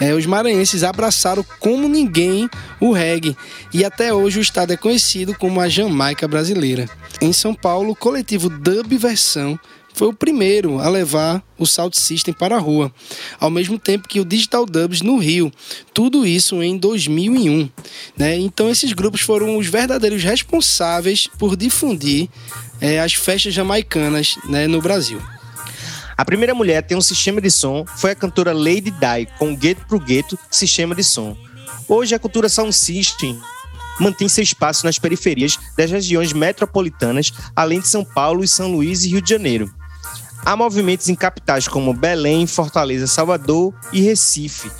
É, 0.00 0.12
os 0.14 0.26
maranhenses 0.26 0.82
abraçaram 0.82 1.44
como 1.58 1.88
ninguém 1.88 2.48
o 2.80 2.92
reggae 2.92 3.36
e 3.72 3.84
até 3.84 4.12
hoje 4.12 4.38
o 4.38 4.42
estado 4.42 4.72
é 4.72 4.76
conhecido 4.76 5.34
como 5.34 5.60
a 5.60 5.68
Jamaica 5.68 6.28
brasileira. 6.28 6.88
Em 7.20 7.32
São 7.32 7.54
Paulo, 7.54 7.92
o 7.92 7.96
coletivo 7.96 8.48
Dub 8.48 8.96
Versão 8.98 9.58
foi 9.96 10.08
o 10.08 10.12
primeiro 10.12 10.78
a 10.78 10.90
levar 10.90 11.42
o 11.56 11.64
Sound 11.64 11.96
System 11.96 12.34
para 12.34 12.56
a 12.56 12.58
rua, 12.58 12.92
ao 13.40 13.48
mesmo 13.48 13.78
tempo 13.78 14.06
que 14.06 14.20
o 14.20 14.26
Digital 14.26 14.66
Dubs 14.66 15.00
no 15.00 15.16
Rio. 15.16 15.50
Tudo 15.94 16.26
isso 16.26 16.62
em 16.62 16.76
2001. 16.76 17.70
Né? 18.14 18.36
Então, 18.36 18.68
esses 18.68 18.92
grupos 18.92 19.22
foram 19.22 19.56
os 19.56 19.66
verdadeiros 19.66 20.22
responsáveis 20.22 21.26
por 21.38 21.56
difundir 21.56 22.28
é, 22.78 23.00
as 23.00 23.14
festas 23.14 23.54
jamaicanas 23.54 24.36
né, 24.46 24.66
no 24.66 24.82
Brasil. 24.82 25.18
A 26.16 26.24
primeira 26.24 26.54
mulher 26.54 26.78
a 26.78 26.82
ter 26.82 26.96
um 26.96 27.00
sistema 27.00 27.42
de 27.42 27.50
som 27.50 27.84
foi 27.84 28.12
a 28.12 28.14
cantora 28.14 28.54
Lady 28.54 28.90
Di, 28.90 29.26
com 29.38 29.54
Gueto 29.54 29.84
pro 29.86 30.00
Gueto 30.00 30.38
sistema 30.50 30.94
de 30.94 31.04
som. 31.04 31.36
Hoje, 31.86 32.14
a 32.14 32.18
cultura 32.18 32.48
Sound 32.48 32.72
System 32.72 33.38
mantém 34.00 34.26
seu 34.28 34.42
espaço 34.42 34.86
nas 34.86 34.98
periferias 34.98 35.58
das 35.76 35.90
regiões 35.90 36.32
metropolitanas, 36.32 37.32
além 37.54 37.80
de 37.80 37.88
São 37.88 38.02
Paulo 38.02 38.42
e 38.42 38.48
São 38.48 38.72
Luís 38.72 39.04
e 39.04 39.10
Rio 39.10 39.20
de 39.20 39.28
Janeiro. 39.28 39.70
Há 40.44 40.56
movimentos 40.56 41.08
em 41.08 41.14
capitais 41.14 41.68
como 41.68 41.92
Belém, 41.92 42.46
Fortaleza, 42.46 43.06
Salvador 43.06 43.74
e 43.92 44.00
Recife, 44.00 44.70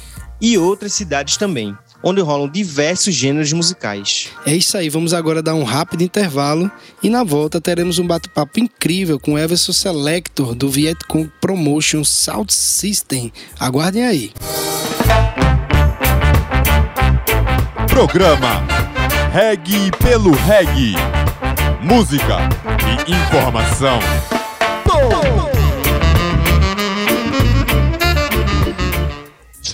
e 0.41 0.57
outras 0.57 0.95
cidades 0.95 1.37
também, 1.37 1.77
onde 2.07 2.21
rolam 2.21 2.49
diversos 2.49 3.13
gêneros 3.13 3.53
musicais. 3.53 4.29
É 4.47 4.55
isso 4.55 4.79
aí, 4.79 4.89
vamos 4.89 5.13
agora 5.13 5.43
dar 5.43 5.57
um 5.57 5.65
rápido 5.65 6.05
intervalo 6.05 6.71
e 7.03 7.11
na 7.11 7.25
volta 7.25 7.61
teremos 7.61 7.99
um 7.99 8.07
bate-papo 8.07 8.61
incrível 8.61 9.19
com 9.19 9.37
Everson 9.37 9.73
Selector 9.73 10.55
do 10.55 10.71
Vietcong 10.71 11.29
Promotion 11.41 12.05
Sound 12.05 12.55
System. 12.55 13.33
Aguardem 13.59 14.05
aí. 14.05 14.33
Programa 17.89 18.63
Reg 19.33 19.91
pelo 19.99 20.31
Reg. 20.31 20.95
Música 21.83 22.39
e 22.87 23.13
informação. 23.13 23.99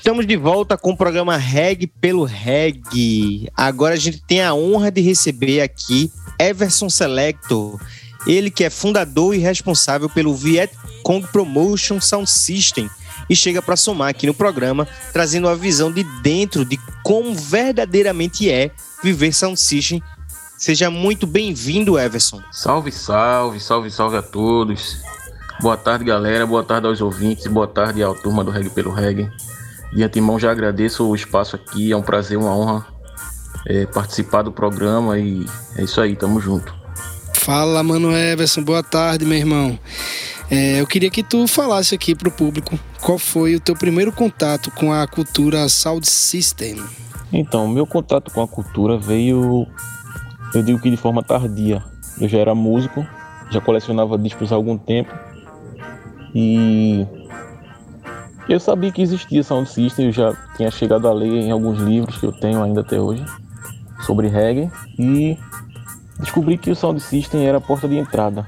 Estamos 0.02 0.26
de 0.26 0.36
volta 0.36 0.76
com 0.76 0.90
o 0.90 0.96
programa 0.96 1.36
Reg 1.36 1.86
pelo 1.86 2.24
Reg. 2.24 3.48
Agora 3.56 3.94
a 3.94 3.96
gente 3.96 4.20
tem 4.20 4.42
a 4.42 4.52
honra 4.52 4.90
de 4.90 5.00
receber 5.00 5.60
aqui 5.60 6.10
Everson 6.40 6.90
Selector, 6.90 7.80
ele 8.26 8.50
que 8.50 8.64
é 8.64 8.68
fundador 8.68 9.32
e 9.32 9.38
responsável 9.38 10.10
pelo 10.10 10.34
Vietcong 10.34 11.24
Promotion 11.28 12.00
Sound 12.00 12.28
System 12.28 12.90
e 13.30 13.36
chega 13.36 13.62
para 13.62 13.76
somar 13.76 14.08
aqui 14.08 14.26
no 14.26 14.34
programa, 14.34 14.88
trazendo 15.12 15.46
uma 15.46 15.54
visão 15.54 15.92
de 15.92 16.02
dentro 16.20 16.64
de 16.64 16.80
como 17.04 17.32
verdadeiramente 17.32 18.50
é 18.50 18.72
viver 19.04 19.32
Sound 19.32 19.56
System. 19.56 20.02
Seja 20.58 20.90
muito 20.90 21.28
bem-vindo, 21.28 21.96
Everson. 21.96 22.42
Salve, 22.50 22.90
salve, 22.90 23.60
salve, 23.60 23.88
salve 23.88 24.16
a 24.16 24.22
todos. 24.22 24.96
Boa 25.60 25.76
tarde, 25.76 26.04
galera. 26.04 26.44
Boa 26.44 26.64
tarde 26.64 26.88
aos 26.88 27.00
ouvintes. 27.00 27.46
Boa 27.46 27.68
tarde 27.68 28.02
à 28.02 28.12
turma 28.12 28.42
do 28.42 28.50
Reg 28.50 28.68
pelo 28.70 28.90
Reg. 28.90 29.30
De 29.92 30.02
antemão 30.02 30.38
já 30.38 30.50
agradeço 30.50 31.06
o 31.06 31.14
espaço 31.14 31.56
aqui, 31.56 31.92
é 31.92 31.96
um 31.96 32.02
prazer, 32.02 32.38
uma 32.38 32.56
honra 32.56 32.86
é, 33.66 33.86
participar 33.86 34.42
do 34.42 34.52
programa 34.52 35.18
e 35.18 35.44
é 35.76 35.84
isso 35.84 36.00
aí, 36.00 36.16
tamo 36.16 36.40
junto. 36.40 36.74
Fala, 37.34 37.82
mano 37.82 38.16
Everson, 38.16 38.62
boa 38.62 38.82
tarde, 38.82 39.24
meu 39.24 39.36
irmão. 39.36 39.78
É, 40.50 40.80
eu 40.80 40.86
queria 40.86 41.10
que 41.10 41.22
tu 41.22 41.46
falasse 41.46 41.94
aqui 41.94 42.14
pro 42.14 42.30
público 42.30 42.78
qual 43.00 43.18
foi 43.18 43.54
o 43.56 43.60
teu 43.60 43.74
primeiro 43.74 44.12
contato 44.12 44.70
com 44.70 44.92
a 44.92 45.06
cultura 45.06 45.68
Sound 45.68 46.08
System. 46.08 46.76
Então, 47.32 47.66
meu 47.66 47.86
contato 47.86 48.30
com 48.30 48.42
a 48.42 48.48
cultura 48.48 48.98
veio, 48.98 49.66
eu 50.54 50.62
digo 50.62 50.78
que 50.78 50.90
de 50.90 50.96
forma 50.96 51.22
tardia. 51.22 51.82
Eu 52.20 52.28
já 52.28 52.38
era 52.38 52.54
músico, 52.54 53.06
já 53.50 53.60
colecionava 53.60 54.18
discos 54.18 54.52
há 54.52 54.54
algum 54.54 54.76
tempo 54.76 55.12
e 56.34 57.06
eu 58.48 58.58
sabia 58.58 58.90
que 58.90 59.02
existia 59.02 59.42
Sound 59.42 59.68
System, 59.68 60.06
eu 60.06 60.12
já 60.12 60.36
tinha 60.56 60.70
chegado 60.70 61.06
a 61.06 61.12
ler 61.12 61.30
em 61.30 61.50
alguns 61.50 61.78
livros 61.78 62.18
que 62.18 62.26
eu 62.26 62.32
tenho 62.32 62.62
ainda 62.62 62.80
até 62.80 63.00
hoje 63.00 63.24
sobre 64.04 64.28
reggae 64.28 64.70
e 64.98 65.38
descobri 66.18 66.58
que 66.58 66.70
o 66.70 66.76
Sound 66.76 67.00
System 67.00 67.46
era 67.46 67.58
a 67.58 67.60
porta 67.60 67.88
de 67.88 67.96
entrada 67.96 68.44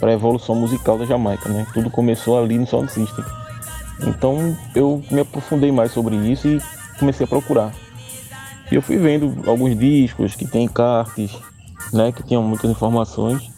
para 0.00 0.10
a 0.10 0.14
evolução 0.14 0.54
musical 0.54 0.98
da 0.98 1.04
Jamaica, 1.04 1.48
né? 1.48 1.66
Tudo 1.72 1.90
começou 1.90 2.38
ali 2.38 2.58
no 2.58 2.66
Sound 2.66 2.90
System. 2.90 3.24
Então 4.06 4.56
eu 4.74 5.02
me 5.10 5.20
aprofundei 5.20 5.70
mais 5.70 5.92
sobre 5.92 6.16
isso 6.16 6.48
e 6.48 6.60
comecei 6.98 7.24
a 7.24 7.28
procurar. 7.28 7.72
E 8.70 8.74
eu 8.74 8.82
fui 8.82 8.96
vendo 8.96 9.48
alguns 9.48 9.78
discos 9.78 10.34
que 10.34 10.46
tem 10.46 10.66
cartas, 10.66 11.30
né, 11.92 12.10
que 12.10 12.22
tinham 12.22 12.42
muitas 12.42 12.70
informações. 12.70 13.50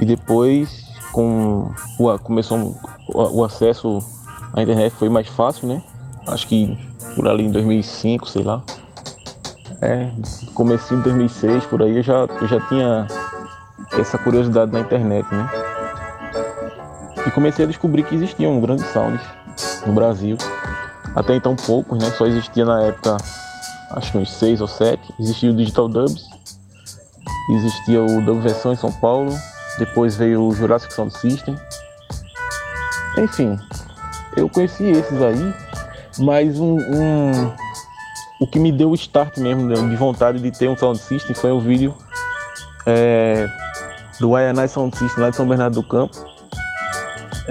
E 0.00 0.06
depois 0.06 0.84
com 1.12 1.70
o 1.98 2.18
começou 2.20 2.74
o 3.08 3.44
acesso 3.44 3.98
a 4.54 4.62
internet 4.62 4.92
foi 4.94 5.08
mais 5.08 5.28
fácil, 5.28 5.68
né? 5.68 5.82
Acho 6.26 6.46
que 6.46 6.78
por 7.14 7.28
ali 7.28 7.44
em 7.44 7.50
2005, 7.50 8.28
sei 8.28 8.42
lá. 8.42 8.62
É, 9.80 10.10
comecei 10.54 10.96
em 10.96 11.00
2006, 11.00 11.66
por 11.66 11.82
aí 11.82 11.96
eu 11.96 12.02
já, 12.02 12.26
eu 12.40 12.46
já 12.46 12.60
tinha 12.68 13.06
essa 13.98 14.16
curiosidade 14.18 14.72
na 14.72 14.80
internet, 14.80 15.26
né? 15.32 15.50
E 17.26 17.30
comecei 17.30 17.64
a 17.64 17.68
descobrir 17.68 18.04
que 18.04 18.14
existiam 18.14 18.60
grandes 18.60 18.86
sounds 18.86 19.22
no 19.86 19.92
Brasil. 19.92 20.36
Até 21.14 21.34
então 21.34 21.56
poucos, 21.56 21.98
né? 21.98 22.10
Só 22.10 22.26
existia 22.26 22.64
na 22.64 22.82
época, 22.82 23.16
acho 23.90 24.12
que 24.12 24.18
uns 24.18 24.30
seis 24.32 24.60
ou 24.60 24.68
sete. 24.68 25.12
Existia 25.18 25.50
o 25.50 25.56
Digital 25.56 25.88
Dubs, 25.88 26.28
existia 27.50 28.02
o 28.02 28.20
Dub 28.22 28.40
Versão 28.40 28.72
em 28.72 28.76
São 28.76 28.92
Paulo, 28.92 29.36
depois 29.78 30.16
veio 30.16 30.42
o 30.42 30.54
Jurassic 30.54 30.92
Sound 30.92 31.16
System. 31.16 31.56
Enfim, 33.18 33.58
eu 34.36 34.48
conheci 34.48 34.84
esses 34.84 35.20
aí, 35.20 35.54
mas 36.18 36.58
um, 36.58 36.76
um, 36.78 37.52
o 38.40 38.46
que 38.46 38.58
me 38.58 38.72
deu 38.72 38.90
o 38.90 38.94
start 38.94 39.38
mesmo 39.38 39.66
né, 39.66 39.74
de 39.74 39.96
vontade 39.96 40.38
de 40.38 40.50
ter 40.50 40.68
um 40.68 40.76
sound 40.76 40.98
system 40.98 41.34
foi 41.34 41.52
um 41.52 41.60
vídeo 41.60 41.94
é, 42.86 43.48
do 44.20 44.38
INI 44.38 44.68
Sound 44.68 44.96
System 44.96 45.24
lá 45.24 45.30
de 45.30 45.36
São 45.36 45.46
Bernardo 45.46 45.74
do 45.74 45.82
Campo, 45.82 46.16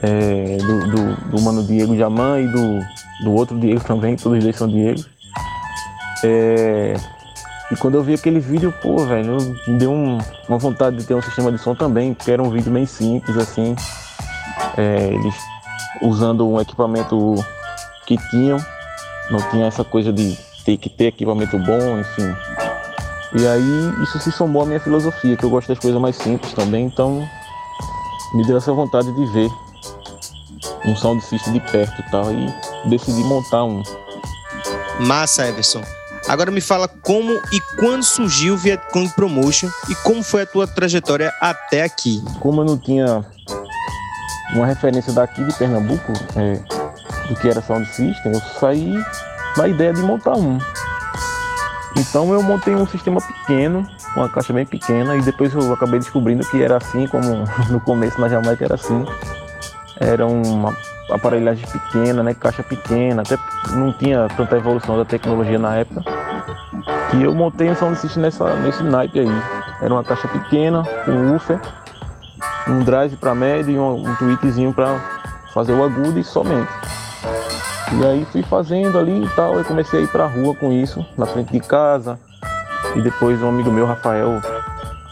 é, 0.01 0.57
do, 0.57 0.79
do, 0.89 1.15
do, 1.31 1.41
mano 1.41 1.63
Diego 1.63 1.95
Jaman 1.95 2.41
e 2.41 2.47
do, 2.47 2.79
do 3.23 3.33
outro 3.33 3.59
Diego 3.59 3.83
também, 3.83 4.15
todos 4.15 4.37
os 4.37 4.43
dois 4.43 4.55
são 4.55 4.67
Diego. 4.67 5.03
É, 6.23 6.93
e 7.71 7.75
quando 7.75 7.95
eu 7.95 8.03
vi 8.03 8.13
aquele 8.13 8.39
vídeo, 8.39 8.73
pô, 8.81 8.97
velho, 9.05 9.37
me 9.67 9.77
deu 9.77 9.91
um, 9.91 10.17
uma 10.47 10.57
vontade 10.57 10.97
de 10.97 11.05
ter 11.05 11.13
um 11.13 11.21
sistema 11.21 11.51
de 11.51 11.57
som 11.57 11.73
também, 11.73 12.13
porque 12.13 12.31
era 12.31 12.43
um 12.43 12.49
vídeo 12.49 12.71
bem 12.71 12.85
simples, 12.85 13.37
assim. 13.37 13.75
É, 14.77 15.07
eles 15.07 15.35
usando 16.01 16.47
um 16.47 16.59
equipamento 16.59 17.35
que 18.05 18.17
tinham, 18.29 18.57
não 19.29 19.39
tinha 19.49 19.65
essa 19.65 19.83
coisa 19.83 20.11
de 20.11 20.37
ter 20.65 20.77
que 20.77 20.89
ter 20.89 21.05
equipamento 21.05 21.57
bom, 21.59 21.99
enfim. 21.99 22.35
E 23.33 23.47
aí 23.47 24.03
isso 24.03 24.19
se 24.19 24.31
somou 24.31 24.63
à 24.63 24.65
minha 24.65 24.79
filosofia, 24.79 25.37
que 25.37 25.43
eu 25.43 25.49
gosto 25.49 25.69
das 25.69 25.79
coisas 25.79 25.99
mais 25.99 26.15
simples 26.15 26.53
também, 26.53 26.85
então 26.85 27.27
me 28.33 28.45
deu 28.45 28.57
essa 28.57 28.73
vontade 28.73 29.11
de 29.13 29.25
ver 29.27 29.49
um 30.85 30.95
sound 30.95 31.23
system 31.23 31.53
de 31.53 31.59
perto 31.59 32.01
e 32.01 32.11
tal, 32.11 32.31
e 32.31 32.89
decidi 32.89 33.23
montar 33.23 33.63
um. 33.63 33.81
Massa, 34.99 35.47
Everson. 35.47 35.81
Agora 36.27 36.51
me 36.51 36.61
fala 36.61 36.87
como 36.87 37.33
e 37.51 37.59
quando 37.79 38.03
surgiu 38.03 38.53
o 38.53 38.57
Vietcong 38.57 39.09
Promotion 39.15 39.69
e 39.89 39.95
como 39.95 40.21
foi 40.21 40.43
a 40.43 40.45
tua 40.45 40.67
trajetória 40.67 41.33
até 41.41 41.83
aqui. 41.83 42.23
Como 42.39 42.61
eu 42.61 42.65
não 42.65 42.77
tinha 42.77 43.25
uma 44.53 44.65
referência 44.65 45.13
daqui 45.13 45.43
de 45.43 45.53
Pernambuco, 45.53 46.13
é, 46.35 46.59
do 47.27 47.35
que 47.39 47.49
era 47.49 47.61
Sound 47.61 47.85
System, 47.87 48.33
eu 48.33 48.41
saí 48.59 49.03
na 49.57 49.67
ideia 49.67 49.93
de 49.93 50.01
montar 50.01 50.35
um. 50.35 50.57
Então 51.97 52.33
eu 52.33 52.41
montei 52.41 52.73
um 52.73 52.87
sistema 52.87 53.19
pequeno, 53.21 53.85
uma 54.15 54.29
caixa 54.29 54.53
bem 54.53 54.65
pequena, 54.65 55.15
e 55.15 55.21
depois 55.21 55.53
eu 55.53 55.73
acabei 55.73 55.99
descobrindo 55.99 56.45
que 56.49 56.61
era 56.61 56.77
assim, 56.77 57.07
como 57.07 57.45
no 57.69 57.79
começo 57.79 58.19
na 58.19 58.27
Jamaica 58.27 58.65
era 58.65 58.75
assim. 58.75 59.05
Era 59.99 60.25
uma 60.25 60.75
aparelhagem 61.11 61.67
pequena, 61.67 62.23
né, 62.23 62.33
caixa 62.33 62.63
pequena, 62.63 63.21
até 63.21 63.37
não 63.71 63.91
tinha 63.93 64.27
tanta 64.35 64.57
evolução 64.57 64.97
da 64.97 65.05
tecnologia 65.05 65.59
na 65.59 65.75
época. 65.77 66.03
E 67.13 67.23
eu 67.23 67.35
montei 67.35 67.69
um 67.69 67.75
sound 67.75 67.99
system 67.99 68.23
nessa, 68.23 68.55
nesse 68.55 68.81
naipe 68.83 69.19
aí. 69.19 69.41
Era 69.81 69.93
uma 69.93 70.03
caixa 70.03 70.27
pequena, 70.27 70.83
com 71.05 71.11
um 71.11 71.33
woofer, 71.33 71.59
um 72.67 72.79
drive 72.79 73.15
para 73.17 73.33
médio 73.33 73.71
e 73.71 73.79
um, 73.79 74.07
um 74.07 74.15
tweetzinho 74.15 74.73
para 74.73 74.99
fazer 75.53 75.73
o 75.73 75.83
agudo 75.83 76.19
e 76.19 76.23
somente. 76.23 76.71
E 77.93 78.05
aí 78.05 78.25
fui 78.31 78.41
fazendo 78.41 78.97
ali 78.97 79.25
e 79.25 79.29
tal, 79.29 79.57
eu 79.57 79.65
comecei 79.65 79.99
a 79.99 80.03
ir 80.03 80.07
pra 80.07 80.25
rua 80.25 80.55
com 80.55 80.71
isso, 80.71 81.05
na 81.17 81.25
frente 81.25 81.51
de 81.51 81.59
casa. 81.59 82.19
E 82.95 83.01
depois 83.01 83.41
um 83.41 83.49
amigo 83.49 83.71
meu, 83.71 83.85
Rafael, 83.85 84.41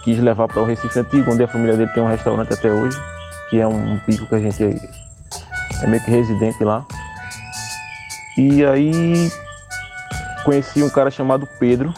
quis 0.04 0.20
levar 0.20 0.48
para 0.48 0.62
o 0.62 0.66
Recife 0.66 1.00
Antigo, 1.00 1.32
onde 1.32 1.44
a 1.44 1.48
família 1.48 1.76
dele 1.76 1.92
tem 1.94 2.02
um 2.02 2.08
restaurante 2.08 2.54
até 2.54 2.72
hoje, 2.72 2.98
que 3.50 3.60
é 3.60 3.68
um 3.68 4.00
pico 4.00 4.26
que 4.26 4.36
a 4.36 4.40
gente 4.40 4.64
é, 4.64 4.76
é 5.84 5.88
meio 5.88 6.04
que 6.04 6.10
residente 6.10 6.64
lá. 6.64 6.86
E 8.38 8.66
aí 8.66 9.30
conheci 10.46 10.82
um 10.82 10.90
cara 10.90 11.12
chamado 11.12 11.48
Pedro. 11.60 11.94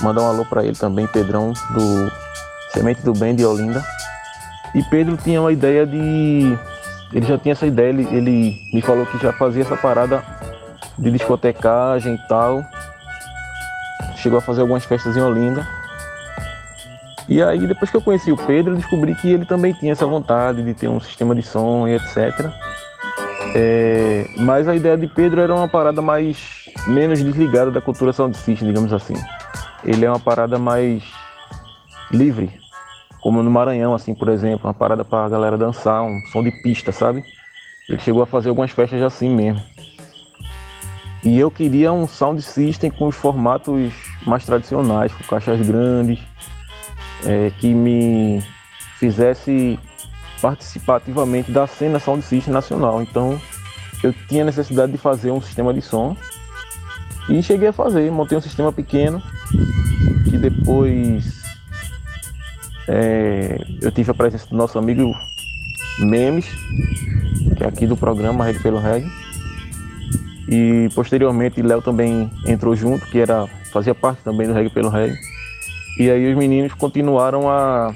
Mandar 0.00 0.22
um 0.22 0.28
alô 0.28 0.44
para 0.44 0.64
ele 0.64 0.76
também, 0.76 1.06
Pedrão, 1.06 1.52
do 1.70 2.23
Semente 2.74 3.02
do 3.02 3.12
Bem 3.12 3.34
de 3.34 3.44
Olinda. 3.46 3.82
E 4.74 4.82
Pedro 4.82 5.16
tinha 5.16 5.40
uma 5.40 5.52
ideia 5.52 5.86
de. 5.86 6.58
Ele 7.12 7.24
já 7.24 7.38
tinha 7.38 7.52
essa 7.52 7.66
ideia, 7.66 7.90
ele, 7.90 8.02
ele 8.10 8.60
me 8.72 8.82
falou 8.82 9.06
que 9.06 9.16
já 9.18 9.32
fazia 9.32 9.62
essa 9.62 9.76
parada 9.76 10.24
de 10.98 11.12
discotecagem 11.12 12.14
e 12.14 12.28
tal. 12.28 12.64
Chegou 14.16 14.38
a 14.38 14.42
fazer 14.42 14.62
algumas 14.62 14.84
festas 14.84 15.16
em 15.16 15.20
Olinda. 15.20 15.64
E 17.28 17.40
aí, 17.40 17.64
depois 17.66 17.90
que 17.90 17.96
eu 17.96 18.02
conheci 18.02 18.32
o 18.32 18.36
Pedro, 18.36 18.74
descobri 18.74 19.14
que 19.14 19.30
ele 19.30 19.46
também 19.46 19.72
tinha 19.72 19.92
essa 19.92 20.06
vontade 20.06 20.62
de 20.62 20.74
ter 20.74 20.88
um 20.88 21.00
sistema 21.00 21.34
de 21.34 21.42
som 21.42 21.86
e 21.86 21.94
etc. 21.94 22.50
É, 23.54 24.26
mas 24.38 24.66
a 24.66 24.74
ideia 24.74 24.96
de 24.96 25.06
Pedro 25.06 25.40
era 25.40 25.54
uma 25.54 25.68
parada 25.68 26.02
mais 26.02 26.64
menos 26.88 27.22
desligada 27.22 27.70
da 27.70 27.80
cultura 27.80 28.12
sound 28.12 28.36
system, 28.36 28.68
digamos 28.68 28.92
assim. 28.92 29.14
Ele 29.84 30.04
é 30.04 30.10
uma 30.10 30.18
parada 30.18 30.58
mais 30.58 31.04
livre, 32.10 32.50
como 33.24 33.42
no 33.42 33.50
Maranhão, 33.50 33.94
assim, 33.94 34.14
por 34.14 34.28
exemplo, 34.28 34.66
uma 34.68 34.74
parada 34.74 35.02
para 35.02 35.24
a 35.24 35.28
galera 35.30 35.56
dançar, 35.56 36.02
um 36.02 36.20
som 36.30 36.44
de 36.44 36.50
pista, 36.50 36.92
sabe? 36.92 37.24
Ele 37.88 37.98
chegou 37.98 38.22
a 38.22 38.26
fazer 38.26 38.50
algumas 38.50 38.70
festas 38.70 39.00
assim 39.00 39.34
mesmo. 39.34 39.62
E 41.24 41.40
eu 41.40 41.50
queria 41.50 41.90
um 41.90 42.06
sound 42.06 42.42
system 42.42 42.90
com 42.90 43.08
os 43.08 43.16
formatos 43.16 43.94
mais 44.26 44.44
tradicionais, 44.44 45.10
com 45.10 45.24
caixas 45.24 45.66
grandes, 45.66 46.20
é, 47.24 47.50
que 47.58 47.72
me 47.72 48.42
fizesse 48.98 49.78
participar 50.42 50.96
ativamente 50.96 51.50
da 51.50 51.66
cena 51.66 51.98
sound 51.98 52.22
system 52.22 52.52
nacional. 52.52 53.00
Então 53.00 53.40
eu 54.02 54.12
tinha 54.28 54.44
necessidade 54.44 54.92
de 54.92 54.98
fazer 54.98 55.30
um 55.30 55.40
sistema 55.40 55.72
de 55.72 55.80
som 55.80 56.14
e 57.30 57.42
cheguei 57.42 57.68
a 57.68 57.72
fazer. 57.72 58.12
Montei 58.12 58.36
um 58.36 58.42
sistema 58.42 58.70
pequeno 58.70 59.22
que 60.28 60.36
depois 60.36 61.43
é, 62.88 63.58
eu 63.80 63.90
tive 63.90 64.10
a 64.10 64.14
presença 64.14 64.46
do 64.48 64.56
nosso 64.56 64.78
amigo 64.78 65.14
Memes, 65.98 66.46
que 67.56 67.64
é 67.64 67.66
aqui 67.66 67.86
do 67.86 67.96
programa 67.96 68.44
Reg 68.44 68.60
pelo 68.60 68.78
Reg. 68.78 69.06
E 70.48 70.88
posteriormente 70.94 71.62
Léo 71.62 71.80
também 71.80 72.30
entrou 72.46 72.76
junto, 72.76 73.06
que 73.06 73.18
era 73.18 73.46
fazia 73.72 73.94
parte 73.94 74.22
também 74.22 74.46
do 74.46 74.52
Reg 74.52 74.70
pelo 74.70 74.88
Reg. 74.88 75.16
E 75.98 76.10
aí 76.10 76.30
os 76.30 76.36
meninos 76.36 76.74
continuaram 76.74 77.48
a, 77.48 77.94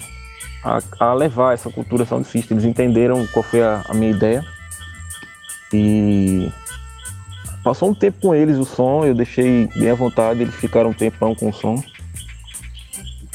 a, 0.65 0.79
a 1.01 1.15
levar 1.15 1.55
essa 1.55 1.71
cultura 1.71 2.05
sound 2.05 2.27
system. 2.27 2.57
Eles 2.57 2.69
entenderam 2.69 3.27
qual 3.29 3.43
foi 3.43 3.63
a, 3.63 3.83
a 3.89 3.95
minha 3.95 4.11
ideia. 4.11 4.45
E 5.73 6.51
passou 7.63 7.91
um 7.91 7.95
tempo 7.95 8.19
com 8.23 8.35
eles 8.35 8.57
o 8.57 8.65
som, 8.65 9.05
eu 9.05 9.15
deixei 9.15 9.69
bem 9.77 9.91
à 9.91 9.95
vontade, 9.95 10.41
eles 10.41 10.55
ficaram 10.55 10.91
um 10.91 10.95
tempão 10.95 11.35
com 11.35 11.51
o 11.51 11.53
som. 11.53 11.83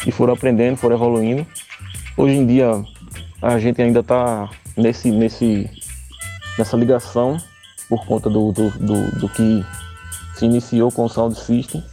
E 0.06 0.12
foram 0.12 0.34
aprendendo, 0.34 0.78
foram 0.78 0.96
evoluindo. 0.96 1.46
Hoje 2.18 2.36
em 2.36 2.46
dia 2.46 2.84
a 3.42 3.60
gente 3.60 3.82
ainda 3.82 4.00
está 4.00 4.50
nesse, 4.78 5.12
nesse, 5.12 5.70
nessa 6.58 6.78
ligação 6.78 7.38
por 7.90 8.06
conta 8.06 8.30
do, 8.30 8.52
do, 8.52 8.70
do, 8.72 9.20
do 9.20 9.30
que 9.30 9.64
se 10.36 10.46
iniciou 10.46 10.92
com 10.92 11.06
o 11.06 11.10
Sound 11.10 11.40
System. 11.40 11.84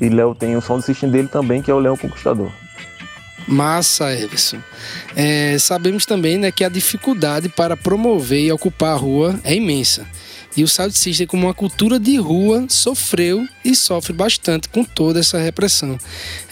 E 0.00 0.08
Léo 0.08 0.34
tem 0.34 0.56
o 0.56 0.62
sound 0.62 0.82
system 0.82 1.10
dele 1.10 1.28
também, 1.28 1.60
que 1.60 1.70
é 1.70 1.74
o 1.74 1.78
Léo 1.78 1.96
Conquistador. 1.96 2.50
Massa, 3.46 4.12
Everson. 4.14 4.58
É, 5.14 5.58
sabemos 5.58 6.06
também 6.06 6.38
né, 6.38 6.50
que 6.50 6.64
a 6.64 6.68
dificuldade 6.68 7.48
para 7.48 7.76
promover 7.76 8.40
e 8.40 8.52
ocupar 8.52 8.92
a 8.92 8.96
rua 8.96 9.38
é 9.44 9.54
imensa. 9.54 10.06
E 10.56 10.64
o 10.64 10.68
Sound 10.68 10.96
System, 10.96 11.26
como 11.26 11.46
uma 11.46 11.54
cultura 11.54 11.98
de 11.98 12.16
rua, 12.16 12.66
sofreu 12.68 13.46
e 13.64 13.74
sofre 13.74 14.12
bastante 14.12 14.68
com 14.68 14.84
toda 14.84 15.20
essa 15.20 15.38
repressão. 15.38 15.96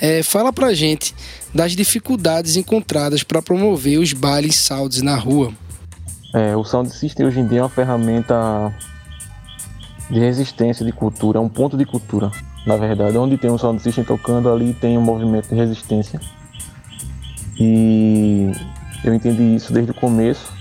É, 0.00 0.22
fala 0.22 0.52
pra 0.52 0.72
gente 0.72 1.14
das 1.52 1.72
dificuldades 1.72 2.56
encontradas 2.56 3.22
para 3.22 3.42
promover 3.42 3.98
os 3.98 4.12
bailes 4.12 4.56
sounds 4.56 5.02
na 5.02 5.16
rua. 5.16 5.52
É, 6.34 6.56
o 6.56 6.64
Sound 6.64 6.90
System 6.90 7.26
hoje 7.26 7.40
em 7.40 7.46
dia 7.46 7.58
é 7.58 7.62
uma 7.62 7.68
ferramenta 7.68 8.72
de 10.10 10.20
resistência 10.20 10.84
de 10.84 10.92
cultura, 10.92 11.38
é 11.38 11.40
um 11.40 11.48
ponto 11.48 11.76
de 11.76 11.84
cultura 11.84 12.30
na 12.68 12.76
verdade. 12.76 13.16
Onde 13.16 13.38
tem 13.38 13.50
um 13.50 13.56
sound 13.56 13.80
system 13.82 14.04
tocando, 14.04 14.50
ali 14.50 14.74
tem 14.74 14.98
um 14.98 15.00
movimento 15.00 15.48
de 15.48 15.54
resistência. 15.54 16.20
E 17.58 18.52
eu 19.02 19.14
entendi 19.14 19.56
isso 19.56 19.72
desde 19.72 19.90
o 19.90 19.94
começo. 19.94 20.52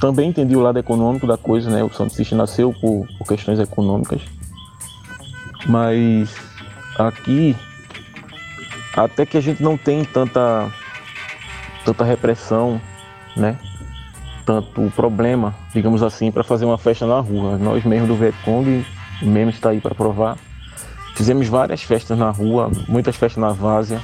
Também 0.00 0.30
entendi 0.30 0.56
o 0.56 0.60
lado 0.60 0.78
econômico 0.78 1.26
da 1.26 1.36
coisa, 1.36 1.70
né? 1.70 1.82
O 1.82 1.92
sound 1.92 2.12
system 2.12 2.38
nasceu 2.38 2.72
por, 2.72 3.06
por 3.18 3.26
questões 3.26 3.58
econômicas. 3.58 4.22
Mas 5.66 6.34
aqui, 6.98 7.56
até 8.96 9.26
que 9.26 9.36
a 9.36 9.40
gente 9.40 9.62
não 9.62 9.76
tem 9.76 10.04
tanta, 10.04 10.70
tanta 11.84 12.04
repressão, 12.04 12.80
né? 13.36 13.58
Tanto 14.46 14.90
problema, 14.94 15.54
digamos 15.74 16.02
assim, 16.02 16.30
para 16.30 16.44
fazer 16.44 16.64
uma 16.64 16.78
festa 16.78 17.06
na 17.06 17.20
rua. 17.20 17.58
Nós 17.58 17.84
mesmos 17.84 18.08
do 18.08 18.16
Vietcong, 18.16 18.86
mesmo 19.22 19.50
está 19.50 19.70
aí 19.70 19.80
para 19.80 19.94
provar, 19.94 20.38
Fizemos 21.18 21.48
várias 21.48 21.82
festas 21.82 22.16
na 22.16 22.30
rua, 22.30 22.70
muitas 22.86 23.16
festas 23.16 23.40
na 23.40 23.50
Várzea, 23.50 24.00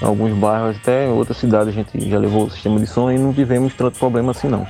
alguns 0.00 0.36
bairros, 0.36 0.76
até 0.76 1.08
outras 1.08 1.38
cidades 1.38 1.68
a 1.68 1.72
gente 1.72 2.08
já 2.08 2.18
levou 2.18 2.46
o 2.46 2.50
sistema 2.50 2.78
de 2.78 2.86
som 2.86 3.10
e 3.10 3.18
não 3.18 3.32
tivemos 3.32 3.74
tanto 3.74 3.98
problema 3.98 4.30
assim 4.30 4.48
não. 4.48 4.66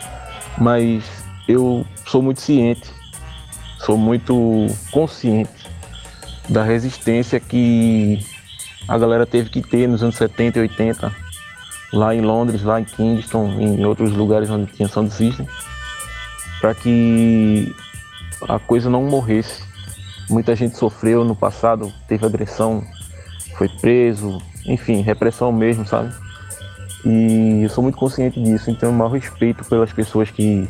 Mas 0.58 1.04
eu 1.48 1.84
sou 2.06 2.22
muito 2.22 2.40
ciente, 2.40 2.90
sou 3.78 3.96
muito 3.96 4.66
consciente 4.90 5.50
da 6.48 6.62
resistência 6.62 7.40
que 7.40 8.24
a 8.88 8.96
galera 8.96 9.26
teve 9.26 9.50
que 9.50 9.60
ter 9.60 9.88
nos 9.88 10.02
anos 10.02 10.16
70 10.16 10.58
e 10.58 10.62
80, 10.62 11.12
lá 11.92 12.14
em 12.14 12.20
Londres, 12.20 12.62
lá 12.62 12.80
em 12.80 12.84
Kingston, 12.84 13.48
em 13.60 13.84
outros 13.84 14.12
lugares 14.12 14.48
onde 14.48 14.72
tinha 14.72 14.88
sound 14.88 15.12
system, 15.12 15.46
para 16.60 16.74
que 16.74 17.74
a 18.48 18.58
coisa 18.58 18.88
não 18.88 19.02
morresse 19.04 19.66
Muita 20.28 20.56
gente 20.56 20.76
sofreu 20.76 21.24
no 21.24 21.36
passado, 21.36 21.92
teve 22.08 22.26
agressão, 22.26 22.84
foi 23.56 23.68
preso, 23.68 24.42
enfim, 24.66 25.00
repressão 25.00 25.52
mesmo, 25.52 25.86
sabe? 25.86 26.12
E 27.04 27.62
eu 27.62 27.68
sou 27.68 27.82
muito 27.82 27.96
consciente 27.96 28.42
disso, 28.42 28.70
então 28.70 28.88
eu 28.88 28.92
maior 28.92 29.10
respeito 29.10 29.64
pelas 29.64 29.92
pessoas 29.92 30.30
que, 30.30 30.68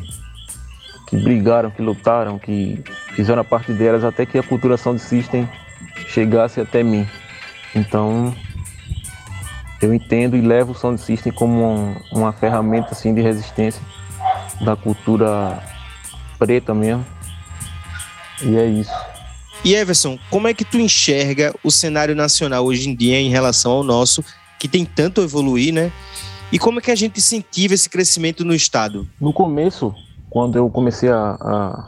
que 1.07 1.17
brigaram, 1.17 1.71
que 1.71 1.81
lutaram, 1.81 2.37
que 2.37 2.83
fizeram 3.15 3.41
a 3.41 3.45
parte 3.45 3.73
delas 3.73 4.03
até 4.03 4.25
que 4.25 4.37
a 4.37 4.43
cultura 4.43 4.77
Sound 4.77 4.99
System 5.01 5.49
chegasse 6.07 6.61
até 6.61 6.83
mim. 6.83 7.07
Então 7.75 8.33
eu 9.81 9.93
entendo 9.93 10.35
e 10.35 10.41
levo 10.41 10.71
o 10.71 10.75
Sound 10.75 11.01
System 11.01 11.31
como 11.31 11.63
um, 11.63 11.95
uma 12.11 12.31
ferramenta 12.31 12.89
assim, 12.91 13.13
de 13.13 13.21
resistência 13.21 13.81
da 14.61 14.75
cultura 14.75 15.61
preta 16.37 16.73
mesmo. 16.73 17.05
E 18.43 18.55
é 18.55 18.65
isso. 18.65 18.93
E 19.63 19.75
Everson, 19.75 20.17
como 20.29 20.47
é 20.47 20.53
que 20.53 20.63
tu 20.63 20.77
enxerga 20.77 21.53
o 21.63 21.71
cenário 21.71 22.15
nacional 22.15 22.65
hoje 22.65 22.89
em 22.89 22.95
dia 22.95 23.19
em 23.19 23.29
relação 23.29 23.71
ao 23.71 23.83
nosso, 23.83 24.23
que 24.59 24.67
tem 24.67 24.85
tanto 24.85 25.21
a 25.21 25.23
evoluir, 25.23 25.73
né? 25.73 25.91
E 26.51 26.57
como 26.57 26.79
é 26.79 26.81
que 26.81 26.91
a 26.91 26.95
gente 26.95 27.17
incentiva 27.17 27.73
esse 27.73 27.89
crescimento 27.89 28.45
no 28.45 28.53
estado? 28.53 29.07
No 29.19 29.33
começo, 29.33 29.93
quando 30.29 30.57
eu 30.57 30.69
comecei 30.69 31.09
a, 31.09 31.37
a, 31.41 31.87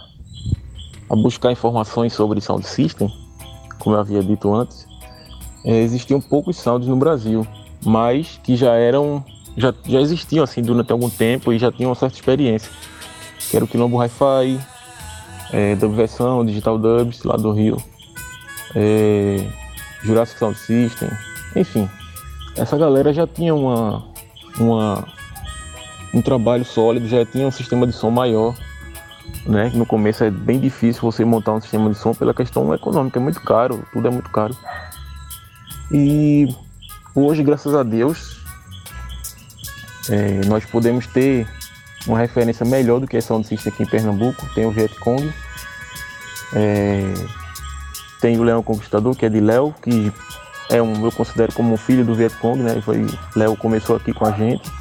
a 1.09 1.15
buscar 1.15 1.51
informações 1.51 2.13
sobre 2.13 2.41
sound 2.41 2.67
system, 2.67 3.09
como 3.78 3.95
eu 3.95 3.99
havia 3.99 4.22
dito 4.22 4.53
antes, 4.53 4.86
é, 5.63 5.82
existiam 5.82 6.20
poucos 6.20 6.57
sounds 6.57 6.88
no 6.88 6.97
Brasil, 6.97 7.47
mas 7.86 8.39
que 8.43 8.55
já 8.55 8.74
eram 8.74 9.24
já, 9.55 9.74
já 9.86 9.99
existiam 9.99 10.43
assim 10.43 10.61
durante 10.61 10.91
algum 10.91 11.09
tempo 11.09 11.51
e 11.51 11.59
já 11.59 11.72
tinham 11.72 11.89
uma 11.89 11.95
certa 11.95 12.15
experiência. 12.15 12.72
Que 13.49 13.55
era 13.55 13.65
o 13.65 13.67
Quilombo 13.67 13.97
Hi-Fi, 13.97 14.59
é, 15.52 15.76
Dubversão, 15.76 16.45
Digital 16.45 16.78
Dubs 16.78 17.24
lá 17.24 17.36
do 17.36 17.52
Rio, 17.52 17.78
é, 18.76 19.47
Jurassic 20.04 20.39
Sound 20.39 20.58
System, 20.58 21.10
enfim. 21.56 21.89
Essa 22.56 22.78
galera 22.78 23.14
já 23.14 23.26
tinha 23.26 23.54
uma, 23.56 24.06
uma, 24.60 25.08
um 26.14 26.22
trabalho 26.22 26.66
sólido, 26.66 27.08
já 27.08 27.26
tinha 27.26 27.47
um 27.47 27.52
sistema 27.52 27.88
de 27.88 27.93
som 27.93 28.10
maior. 28.10 28.56
Né? 29.45 29.72
No 29.74 29.86
começo 29.86 30.24
é 30.24 30.30
bem 30.30 30.60
difícil 30.60 31.02
você 31.02 31.24
montar 31.24 31.54
um 31.54 31.62
sistema 31.62 31.89
de 31.89 31.97
som 31.97 32.14
pela 32.14 32.34
questão 32.34 32.74
econômica, 32.74 33.20
é 33.20 33.22
muito 33.22 33.41
caro, 33.41 33.86
tudo 33.93 34.08
é 34.08 34.12
muito 34.12 34.30
caro. 34.30 34.56
E 35.91 36.47
hoje, 37.16 37.43
graças 37.43 37.74
a 37.74 37.82
Deus, 37.82 38.39
é, 40.10 40.41
nós 40.47 40.66
podemos 40.66 41.08
ter 41.08 41.47
uma 42.08 42.18
referência 42.18 42.66
melhor 42.66 43.00
do 43.00 43.08
que 43.08 43.20
Sound 43.22 43.47
System 43.47 43.72
aqui 43.72 43.84
em 43.84 43.86
Pernambuco. 43.86 44.45
Tem 44.54 44.66
o 44.66 44.72
Viet 44.72 44.95
Cong, 45.00 45.32
é, 46.54 47.14
tem 48.22 48.38
o 48.39 48.43
Leão 48.43 48.64
Conquistador, 48.64 49.16
que 49.16 49.26
é 49.26 49.30
de 49.30 49.39
Léo, 49.39 49.74
que 49.82 50.12
é 50.70 50.82
um, 50.82 51.04
eu 51.04 51.12
considero 51.12 51.52
como 51.54 51.74
um 51.74 51.78
filho 51.78 52.06
do 52.06 52.16
Viet 52.16 52.36
Cong, 52.38 52.62
né? 52.62 52.82
Foi, 52.82 53.06
Léo 53.36 53.56
começou 53.58 53.95
aqui 53.95 54.14
com 54.14 54.26
a 54.26 54.32
gente 54.32 54.72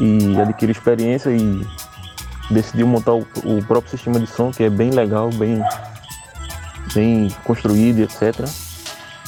e 0.00 0.38
adquiriu 0.38 0.72
experiência 0.72 1.30
e 1.30 1.66
decidiu 2.50 2.86
montar 2.86 3.14
o, 3.14 3.26
o, 3.44 3.64
próprio 3.66 3.90
sistema 3.90 4.20
de 4.20 4.26
som, 4.26 4.50
que 4.50 4.64
é 4.64 4.70
bem 4.70 4.90
legal, 4.90 5.30
bem, 5.30 5.62
bem 6.94 7.28
construído, 7.44 8.00
etc. 8.00 8.48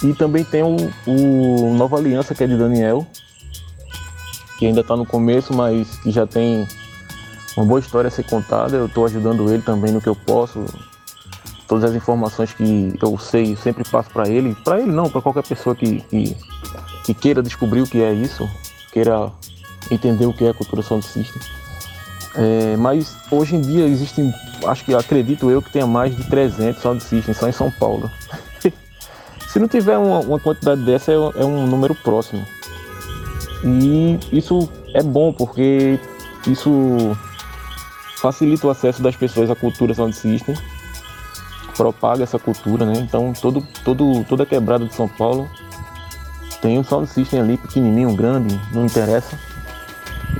E 0.02 0.12
também 0.14 0.44
tem 0.44 0.62
o, 0.62 0.76
o 1.06 1.74
Nova 1.74 1.96
Aliança, 1.96 2.34
que 2.34 2.44
é 2.44 2.46
de 2.46 2.56
Daniel, 2.56 3.06
que 4.58 4.66
ainda 4.66 4.80
está 4.80 4.96
no 4.96 5.06
começo, 5.06 5.52
mas 5.54 5.96
que 5.98 6.10
já 6.10 6.26
tem 6.26 6.66
uma 7.56 7.66
boa 7.66 7.80
história 7.80 8.08
a 8.08 8.10
ser 8.10 8.24
contada. 8.24 8.76
Eu 8.76 8.86
estou 8.86 9.04
ajudando 9.06 9.52
ele 9.52 9.62
também 9.62 9.92
no 9.92 10.00
que 10.00 10.08
eu 10.08 10.16
posso. 10.16 10.64
Todas 11.66 11.84
as 11.84 11.94
informações 11.94 12.52
que 12.52 12.94
eu 13.00 13.18
sei, 13.18 13.52
eu 13.52 13.56
sempre 13.56 13.84
passo 13.88 14.10
para 14.10 14.28
ele. 14.28 14.54
Para 14.64 14.80
ele 14.80 14.90
não, 14.90 15.10
para 15.10 15.20
qualquer 15.20 15.42
pessoa 15.42 15.76
que, 15.76 16.00
que, 16.02 16.36
que, 17.04 17.14
queira 17.14 17.42
descobrir 17.42 17.82
o 17.82 17.86
que 17.86 18.02
é 18.02 18.12
isso, 18.12 18.48
queira 18.92 19.30
entender 19.90 20.26
o 20.26 20.32
que 20.32 20.44
é 20.44 20.52
cultura 20.52 20.82
sound 20.82 21.04
system. 21.04 21.42
É, 22.34 22.76
mas 22.76 23.16
hoje 23.30 23.56
em 23.56 23.60
dia 23.60 23.84
existem, 23.86 24.32
acho 24.66 24.84
que 24.84 24.94
acredito 24.94 25.50
eu 25.50 25.60
que 25.60 25.72
tenha 25.72 25.86
mais 25.86 26.16
de 26.16 26.24
300 26.24 26.80
sound 26.80 27.02
systems 27.02 27.36
só 27.36 27.48
em 27.48 27.52
São 27.52 27.70
Paulo. 27.70 28.10
Se 29.48 29.58
não 29.58 29.68
tiver 29.68 29.98
uma, 29.98 30.20
uma 30.20 30.40
quantidade 30.40 30.82
dessa, 30.82 31.12
é, 31.12 31.14
é 31.14 31.44
um 31.44 31.66
número 31.66 31.94
próximo. 31.94 32.46
E 33.64 34.18
isso 34.32 34.70
é 34.94 35.02
bom 35.02 35.32
porque 35.32 35.98
isso 36.46 37.16
facilita 38.20 38.66
o 38.66 38.70
acesso 38.70 39.02
das 39.02 39.16
pessoas 39.16 39.50
à 39.50 39.54
cultura 39.54 39.94
sound 39.94 40.14
system, 40.14 40.54
propaga 41.76 42.24
essa 42.24 42.38
cultura, 42.38 42.84
né? 42.84 42.94
Então 42.98 43.32
todo, 43.32 43.66
todo, 43.84 44.24
toda 44.24 44.44
quebrada 44.44 44.84
de 44.84 44.94
São 44.94 45.08
Paulo 45.08 45.48
tem 46.60 46.78
um 46.78 46.84
sound 46.84 47.08
system 47.08 47.40
ali 47.40 47.56
pequenininho, 47.56 48.14
grande, 48.14 48.60
não 48.72 48.84
interessa. 48.84 49.38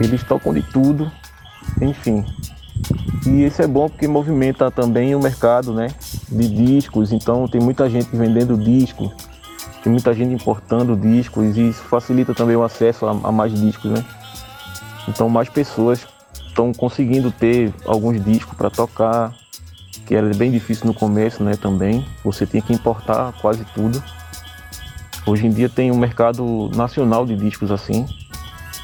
Eles 0.01 0.23
tocam 0.25 0.53
de 0.53 0.63
tudo, 0.63 1.11
enfim. 1.81 2.25
E 3.25 3.45
isso 3.45 3.63
é 3.63 3.67
bom 3.67 3.89
porque 3.89 4.09
movimenta 4.09 4.71
também 4.71 5.15
o 5.15 5.21
mercado, 5.21 5.73
né? 5.73 5.89
De 6.29 6.49
discos. 6.49 7.13
Então 7.13 7.47
tem 7.47 7.61
muita 7.61 7.89
gente 7.89 8.09
vendendo 8.13 8.57
disco, 8.57 9.13
tem 9.83 9.93
muita 9.93 10.13
gente 10.13 10.35
importando 10.35 10.97
discos 10.97 11.57
e 11.57 11.69
isso 11.69 11.83
facilita 11.85 12.35
também 12.35 12.57
o 12.57 12.63
acesso 12.65 13.07
a, 13.07 13.11
a 13.11 13.33
mais 13.33 13.55
discos, 13.55 13.93
né? 13.93 14.05
Então 15.09 15.29
mais 15.29 15.49
pessoas 15.49 16.07
estão 16.59 16.73
conseguindo 16.73 17.31
ter 17.31 17.73
alguns 17.87 18.23
discos 18.25 18.57
para 18.57 18.69
tocar, 18.69 19.33
que 20.05 20.15
era 20.15 20.29
bem 20.35 20.51
difícil 20.51 20.87
no 20.87 20.95
começo, 20.95 21.45
né? 21.45 21.55
Também 21.55 22.05
você 22.25 22.45
tinha 22.45 22.61
que 22.61 22.73
importar 22.73 23.33
quase 23.41 23.65
tudo. 23.75 24.03
Hoje 25.25 25.47
em 25.47 25.51
dia 25.51 25.69
tem 25.69 25.93
um 25.93 25.97
mercado 25.97 26.69
nacional 26.75 27.25
de 27.25 27.37
discos 27.37 27.71
assim. 27.71 28.05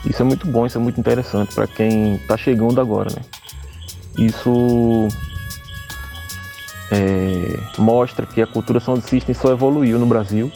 Isso 0.04 0.22
é 0.22 0.24
muito 0.24 0.46
bom, 0.46 0.64
isso 0.66 0.78
é 0.78 0.80
muito 0.80 1.00
interessante 1.00 1.52
para 1.52 1.66
quem 1.66 2.14
está 2.14 2.36
chegando 2.36 2.80
agora, 2.80 3.10
né? 3.10 3.22
Isso 4.16 5.08
é, 6.92 7.58
mostra 7.76 8.24
que 8.24 8.40
a 8.40 8.46
cultura 8.46 8.78
sound 8.78 9.02
system 9.08 9.34
só 9.34 9.50
evoluiu 9.50 9.98
no 9.98 10.06
Brasil 10.06 10.52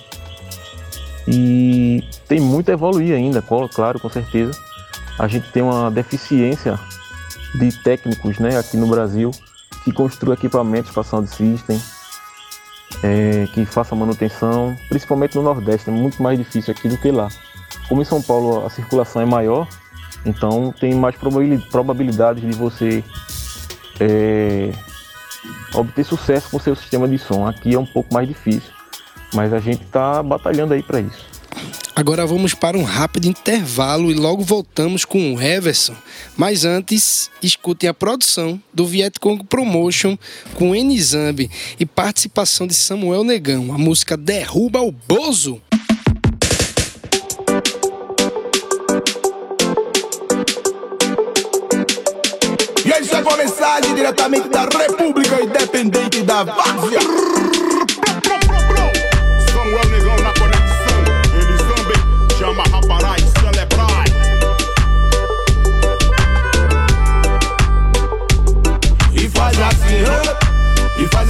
e 1.26 2.04
tem 2.28 2.38
muito 2.38 2.68
a 2.68 2.74
evoluir 2.74 3.12
ainda, 3.16 3.42
claro, 3.42 3.98
com 3.98 4.08
certeza. 4.08 4.52
A 5.18 5.26
gente 5.26 5.50
tem 5.50 5.62
uma 5.62 5.90
deficiência 5.90 6.78
de 7.54 7.72
técnicos 7.82 8.38
né, 8.38 8.58
aqui 8.58 8.76
no 8.76 8.86
Brasil 8.86 9.30
que 9.84 9.92
construam 9.92 10.34
equipamentos 10.34 10.90
para 10.90 11.02
sound 11.02 11.28
system, 11.30 11.80
é, 13.02 13.46
que 13.52 13.64
faça 13.64 13.94
manutenção, 13.94 14.76
principalmente 14.88 15.36
no 15.36 15.42
Nordeste, 15.42 15.88
é 15.88 15.92
muito 15.92 16.22
mais 16.22 16.38
difícil 16.38 16.72
aqui 16.72 16.88
do 16.88 16.98
que 16.98 17.10
lá. 17.10 17.28
Como 17.88 18.02
em 18.02 18.04
São 18.04 18.20
Paulo 18.20 18.66
a 18.66 18.70
circulação 18.70 19.22
é 19.22 19.24
maior, 19.24 19.66
então 20.26 20.74
tem 20.78 20.94
mais 20.94 21.16
probabilidade 21.16 22.40
de 22.40 22.52
você 22.56 23.02
é, 24.00 24.72
obter 25.74 26.04
sucesso 26.04 26.50
com 26.50 26.58
seu 26.58 26.74
sistema 26.74 27.08
de 27.08 27.18
som. 27.18 27.46
Aqui 27.46 27.74
é 27.74 27.78
um 27.78 27.86
pouco 27.86 28.12
mais 28.12 28.28
difícil, 28.28 28.72
mas 29.32 29.52
a 29.52 29.58
gente 29.58 29.84
está 29.84 30.22
batalhando 30.22 30.74
aí 30.74 30.82
para 30.82 31.00
isso. 31.00 31.37
Agora 31.98 32.24
vamos 32.24 32.54
para 32.54 32.78
um 32.78 32.84
rápido 32.84 33.26
intervalo 33.26 34.08
e 34.08 34.14
logo 34.14 34.44
voltamos 34.44 35.04
com 35.04 35.34
o 35.34 35.42
Everson. 35.42 35.96
Mas 36.36 36.64
antes, 36.64 37.28
escutem 37.42 37.90
a 37.90 37.92
produção 37.92 38.62
do 38.72 38.86
Vietcong 38.86 39.42
Promotion 39.42 40.16
com 40.54 40.76
Enizambi 40.76 41.50
e 41.76 41.84
participação 41.84 42.68
de 42.68 42.74
Samuel 42.74 43.24
Negão, 43.24 43.74
a 43.74 43.78
música 43.78 44.16
Derruba 44.16 44.80
o 44.80 44.92
Bozo. 44.92 45.60
E 52.86 52.92
aí 52.92 53.04
chegou 53.04 53.32
a 53.32 53.36
mensagem 53.36 53.96
diretamente 53.96 54.48
da 54.48 54.68
República 54.68 55.42
Independente 55.42 56.22
da 56.22 56.44
Várzea. 56.44 57.57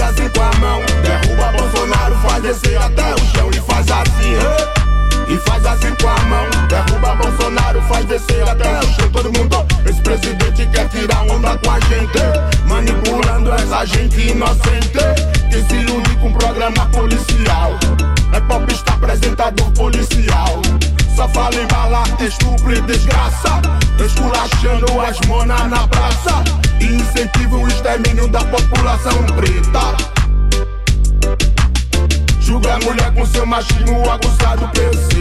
Assim, 0.08 0.28
com 0.30 0.42
a 0.42 0.52
mão. 0.58 0.80
Derruba 1.02 1.52
Bolsonaro, 1.52 2.14
faz 2.16 2.42
descer 2.42 2.78
até 2.78 3.14
o 3.14 3.18
chão. 3.18 3.50
E 3.50 3.60
faz 3.60 3.90
assim, 3.90 5.32
e 5.32 5.36
faz 5.48 5.66
assim 5.66 5.94
com 6.00 6.08
a 6.08 6.18
mão. 6.24 6.46
Derruba 6.68 7.14
Bolsonaro, 7.16 7.82
faz 7.82 8.04
descer 8.06 8.48
até 8.48 8.78
o 8.78 8.82
chão. 8.94 9.10
Todo 9.12 9.32
mundo, 9.32 9.66
esse 9.86 10.00
presidente 10.00 10.66
quer 10.66 10.88
tirar 10.88 11.22
onda 11.22 11.56
com 11.58 11.70
a 11.70 11.80
gente. 11.80 12.18
Manipulando 12.66 13.52
essa 13.52 13.84
gente 13.84 14.20
inocente. 14.20 15.37
Que 15.50 15.62
se 15.62 15.74
ilude 15.74 16.16
com 16.16 16.32
programa 16.32 16.86
policial. 16.86 17.72
É 18.32 18.40
pop 18.40 18.72
está 18.72 18.94
apresentador 18.94 19.70
policial. 19.72 20.60
Só 21.16 21.28
fala 21.28 21.54
em 21.54 21.66
bala, 21.66 22.04
estupro 22.20 22.72
e 22.72 22.80
desgraça. 22.82 23.60
Esculachando 24.04 25.00
as 25.00 25.20
monas 25.26 25.68
na 25.68 25.86
praça. 25.88 26.44
E 26.80 26.84
incentiva 26.84 27.56
o 27.56 27.66
extermínio 27.66 28.28
da 28.28 28.44
população 28.44 29.24
preta. 29.36 29.96
Julga 32.40 32.74
a 32.74 32.78
mulher 32.78 33.12
com 33.14 33.26
seu 33.26 33.44
machismo 33.44 34.10
aguçado, 34.10 34.68
perceba. 34.68 35.17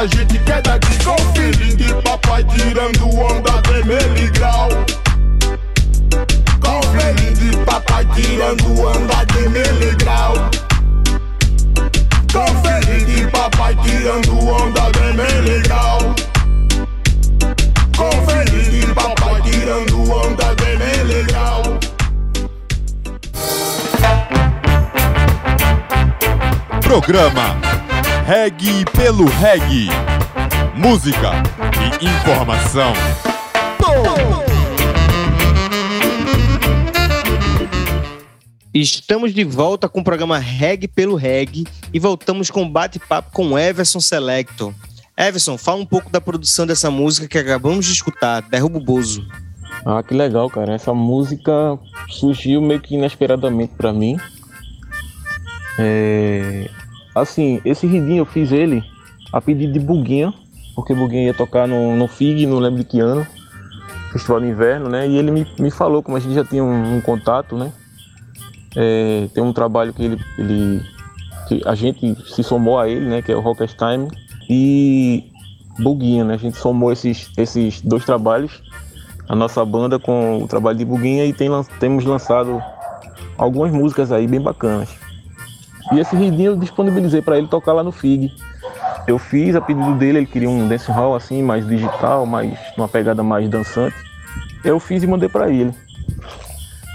Essa 0.00 0.16
gente 0.16 0.38
que 0.38 0.52
é 0.52 0.62
daqui. 0.62 1.04
Com 1.04 1.16
filhinho 1.34 1.76
de 1.76 1.94
papai 2.02 2.44
tirando 2.44 3.18
onda 3.18 3.60
vermelho 3.68 4.32
grau. 4.32 4.68
Com 6.60 6.82
filhinho 6.82 7.34
de 7.34 7.56
papai 7.64 8.06
tirando 8.14 8.80
onda 8.80 9.24
de 9.26 9.48
miligrau. 9.48 10.34
Com 12.32 12.46
filhinho 12.62 13.06
de 13.06 13.26
papai 13.30 13.76
tirando 13.82 14.48
onda 14.48 14.90
de 14.92 15.06
miligrau. 15.18 15.98
Com 17.96 18.10
filhinho 18.26 18.86
de 18.86 18.94
papai 18.94 19.42
tirando 19.42 20.10
onda 20.12 20.54
de 20.54 20.70
miligrau. 20.76 21.62
Programa 26.80 27.69
Reg 28.30 28.84
pelo 28.96 29.24
Reg. 29.24 29.88
Música 30.76 31.32
e 32.00 32.06
informação. 32.06 32.92
Estamos 38.72 39.34
de 39.34 39.42
volta 39.42 39.88
com 39.88 39.98
o 39.98 40.04
programa 40.04 40.38
Reg 40.38 40.86
pelo 40.86 41.16
Reg 41.16 41.66
e 41.92 41.98
voltamos 41.98 42.52
com 42.52 42.70
bate-papo 42.70 43.32
com 43.32 43.58
Everson 43.58 43.98
Selector. 43.98 44.72
Everson, 45.18 45.58
fala 45.58 45.80
um 45.80 45.86
pouco 45.86 46.08
da 46.08 46.20
produção 46.20 46.64
dessa 46.64 46.88
música 46.88 47.26
que 47.26 47.36
acabamos 47.36 47.84
de 47.84 47.92
escutar, 47.94 48.42
Derruba 48.42 48.78
o 48.78 48.80
Bozo. 48.80 49.26
Ah, 49.84 50.04
que 50.04 50.14
legal, 50.14 50.48
cara. 50.48 50.74
Essa 50.74 50.94
música 50.94 51.76
surgiu 52.08 52.62
meio 52.62 52.80
que 52.80 52.94
inesperadamente 52.94 53.74
para 53.76 53.92
mim. 53.92 54.16
É... 55.80 56.70
Assim, 57.20 57.60
esse 57.64 57.86
ridinho 57.86 58.18
eu 58.18 58.26
fiz 58.26 58.50
ele 58.50 58.82
a 59.32 59.40
pedido 59.40 59.72
de 59.72 59.78
Buguinha, 59.78 60.32
porque 60.74 60.94
Buguinha 60.94 61.26
ia 61.26 61.34
tocar 61.34 61.68
no, 61.68 61.94
no 61.96 62.08
FIG, 62.08 62.46
não 62.46 62.58
lembro 62.58 62.78
de 62.78 62.84
que 62.84 63.00
ano, 63.00 63.26
Festival 64.12 64.40
de 64.40 64.46
Inverno, 64.48 64.88
né? 64.88 65.06
E 65.06 65.16
ele 65.16 65.30
me, 65.30 65.46
me 65.58 65.70
falou, 65.70 66.02
como 66.02 66.16
a 66.16 66.20
gente 66.20 66.34
já 66.34 66.44
tinha 66.44 66.64
um, 66.64 66.96
um 66.96 67.00
contato, 67.00 67.56
né? 67.56 67.72
É, 68.76 69.28
tem 69.34 69.42
um 69.42 69.52
trabalho 69.52 69.92
que 69.92 70.02
ele, 70.02 70.18
ele 70.38 70.82
que 71.48 71.62
a 71.66 71.74
gente 71.74 72.16
se 72.32 72.42
somou 72.42 72.78
a 72.78 72.88
ele, 72.88 73.06
né? 73.06 73.22
Que 73.22 73.32
é 73.32 73.36
o 73.36 73.40
Rockers 73.40 73.74
Time 73.74 74.08
e 74.48 75.30
Buguinha, 75.78 76.24
né? 76.24 76.34
A 76.34 76.38
gente 76.38 76.56
somou 76.56 76.92
esses, 76.92 77.30
esses 77.36 77.80
dois 77.80 78.04
trabalhos, 78.04 78.62
a 79.28 79.34
nossa 79.34 79.64
banda 79.64 79.98
com 79.98 80.42
o 80.42 80.48
trabalho 80.48 80.78
de 80.78 80.84
Buguinha 80.84 81.24
e 81.26 81.32
tem, 81.32 81.48
temos 81.78 82.04
lançado 82.04 82.62
algumas 83.36 83.72
músicas 83.72 84.10
aí 84.10 84.26
bem 84.26 84.40
bacanas. 84.40 84.99
E 85.92 85.98
esse 85.98 86.14
ridinho 86.14 86.52
eu 86.52 86.56
disponibilizei 86.56 87.20
para 87.20 87.38
ele 87.38 87.48
tocar 87.48 87.72
lá 87.72 87.82
no 87.82 87.90
FIG. 87.92 88.32
Eu 89.06 89.18
fiz 89.18 89.56
a 89.56 89.60
pedido 89.60 89.94
dele, 89.94 90.18
ele 90.18 90.26
queria 90.26 90.48
um 90.48 90.68
dance 90.68 90.90
hall 90.90 91.16
assim, 91.16 91.42
mais 91.42 91.66
digital, 91.66 92.24
mais 92.26 92.58
uma 92.76 92.88
pegada 92.88 93.22
mais 93.22 93.48
dançante. 93.48 93.96
Eu 94.64 94.78
fiz 94.78 95.02
e 95.02 95.06
mandei 95.06 95.28
para 95.28 95.50
ele. 95.50 95.74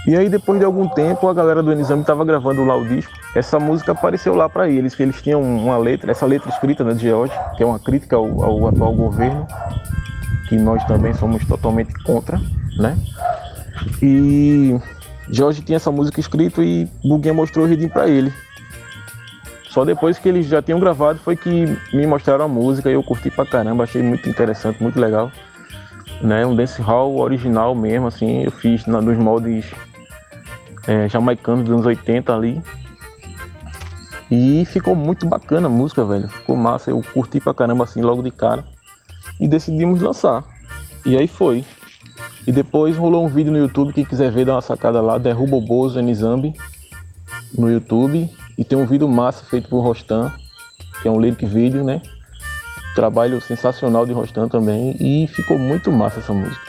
E 0.06 0.16
aí 0.16 0.28
depois 0.28 0.58
de 0.58 0.64
algum 0.64 0.88
tempo 0.88 1.28
a 1.28 1.34
galera 1.34 1.62
do 1.62 1.72
Enexame 1.72 2.02
estava 2.02 2.24
gravando 2.24 2.64
lá 2.64 2.76
o 2.76 2.86
disco. 2.86 3.12
Essa 3.34 3.58
música 3.58 3.92
apareceu 3.92 4.34
lá 4.34 4.48
para 4.48 4.68
eles, 4.68 4.94
que 4.94 5.02
eles 5.02 5.20
tinham 5.20 5.42
uma 5.42 5.76
letra, 5.76 6.12
essa 6.12 6.24
letra 6.24 6.48
escrita 6.48 6.84
né, 6.84 6.94
de 6.94 7.02
George, 7.02 7.34
que 7.56 7.62
é 7.62 7.66
uma 7.66 7.78
crítica 7.78 8.16
ao, 8.16 8.42
ao 8.42 8.68
atual 8.68 8.94
governo, 8.94 9.46
que 10.48 10.56
nós 10.56 10.82
também 10.84 11.12
somos 11.12 11.44
totalmente 11.44 11.92
contra, 12.04 12.40
né? 12.78 12.96
E 14.00 14.78
Jorge 15.28 15.60
tinha 15.60 15.76
essa 15.76 15.90
música 15.90 16.20
escrita 16.20 16.62
e 16.62 16.88
Buguinha 17.04 17.34
mostrou 17.34 17.66
o 17.66 17.68
ridinho 17.68 17.90
para 17.90 18.08
ele. 18.08 18.32
Só 19.76 19.84
depois 19.84 20.18
que 20.18 20.26
eles 20.26 20.46
já 20.46 20.62
tinham 20.62 20.80
gravado 20.80 21.18
foi 21.18 21.36
que 21.36 21.66
me 21.92 22.06
mostraram 22.06 22.46
a 22.46 22.48
música 22.48 22.88
e 22.88 22.94
eu 22.94 23.02
curti 23.02 23.30
pra 23.30 23.44
caramba, 23.44 23.84
achei 23.84 24.02
muito 24.02 24.26
interessante, 24.26 24.82
muito 24.82 24.98
legal. 24.98 25.30
Né, 26.22 26.46
um 26.46 26.56
dance 26.56 26.80
hall 26.80 27.18
original 27.18 27.74
mesmo, 27.74 28.06
assim, 28.06 28.42
eu 28.42 28.50
fiz 28.50 28.86
na, 28.86 29.02
nos 29.02 29.18
moldes 29.18 29.66
é, 30.88 31.06
jamaicanos 31.10 31.66
dos 31.66 31.74
anos 31.74 31.84
80 31.84 32.34
ali. 32.34 32.62
E 34.30 34.64
ficou 34.64 34.96
muito 34.96 35.26
bacana 35.26 35.66
a 35.66 35.70
música, 35.70 36.02
velho. 36.06 36.26
Ficou 36.26 36.56
massa, 36.56 36.90
eu 36.90 37.02
curti 37.12 37.38
pra 37.38 37.52
caramba 37.52 37.84
assim 37.84 38.00
logo 38.00 38.22
de 38.22 38.30
cara. 38.30 38.64
E 39.38 39.46
decidimos 39.46 40.00
lançar. 40.00 40.42
E 41.04 41.18
aí 41.18 41.28
foi. 41.28 41.66
E 42.46 42.50
depois 42.50 42.96
rolou 42.96 43.26
um 43.26 43.28
vídeo 43.28 43.52
no 43.52 43.58
YouTube, 43.58 43.92
quem 43.92 44.06
quiser 44.06 44.32
ver, 44.32 44.46
dá 44.46 44.54
uma 44.54 44.62
sacada 44.62 45.02
lá, 45.02 45.18
derruba 45.18 45.56
o 45.56 45.60
Bozo 45.60 46.00
Nizambi 46.00 46.54
no 47.58 47.70
YouTube. 47.70 48.30
E 48.58 48.64
tem 48.64 48.78
um 48.78 48.86
vídeo 48.86 49.08
massa 49.08 49.44
feito 49.44 49.68
por 49.68 49.80
Rostan, 49.80 50.32
que 51.02 51.08
é 51.08 51.10
um 51.10 51.20
lyric 51.20 51.44
vídeo, 51.44 51.84
né? 51.84 52.00
Trabalho 52.94 53.40
sensacional 53.40 54.06
de 54.06 54.12
Rostan 54.12 54.48
também. 54.48 54.96
E 54.98 55.26
ficou 55.28 55.58
muito 55.58 55.92
massa 55.92 56.20
essa 56.20 56.32
música. 56.32 56.64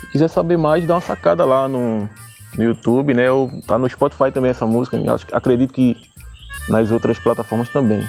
Se 0.00 0.06
quiser 0.08 0.28
saber 0.28 0.56
mais, 0.56 0.86
dá 0.86 0.94
uma 0.94 1.00
sacada 1.00 1.44
lá 1.44 1.68
no, 1.68 2.08
no 2.56 2.64
YouTube, 2.64 3.14
né? 3.14 3.30
Ou 3.30 3.50
tá 3.62 3.78
no 3.78 3.88
Spotify 3.88 4.32
também 4.32 4.50
essa 4.50 4.66
música. 4.66 4.98
Acredito 5.32 5.72
que 5.72 5.96
nas 6.68 6.90
outras 6.90 7.18
plataformas 7.18 7.68
também. 7.68 8.06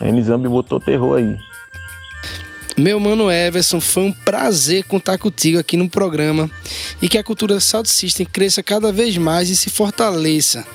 A 0.00 0.04
Nizambi 0.06 0.48
botou 0.48 0.80
terror 0.80 1.18
aí. 1.18 1.36
Meu 2.76 2.98
mano 2.98 3.30
Everson, 3.30 3.80
foi 3.80 4.02
um 4.02 4.12
prazer 4.12 4.82
contar 4.84 5.16
contigo 5.16 5.60
aqui 5.60 5.76
no 5.76 5.88
programa 5.88 6.50
e 7.00 7.08
que 7.08 7.16
a 7.16 7.22
cultura 7.22 7.60
Sound 7.60 7.88
System 7.88 8.26
cresça 8.26 8.64
cada 8.64 8.92
vez 8.92 9.16
mais 9.16 9.48
e 9.48 9.54
se 9.54 9.70
fortaleça. 9.70 10.66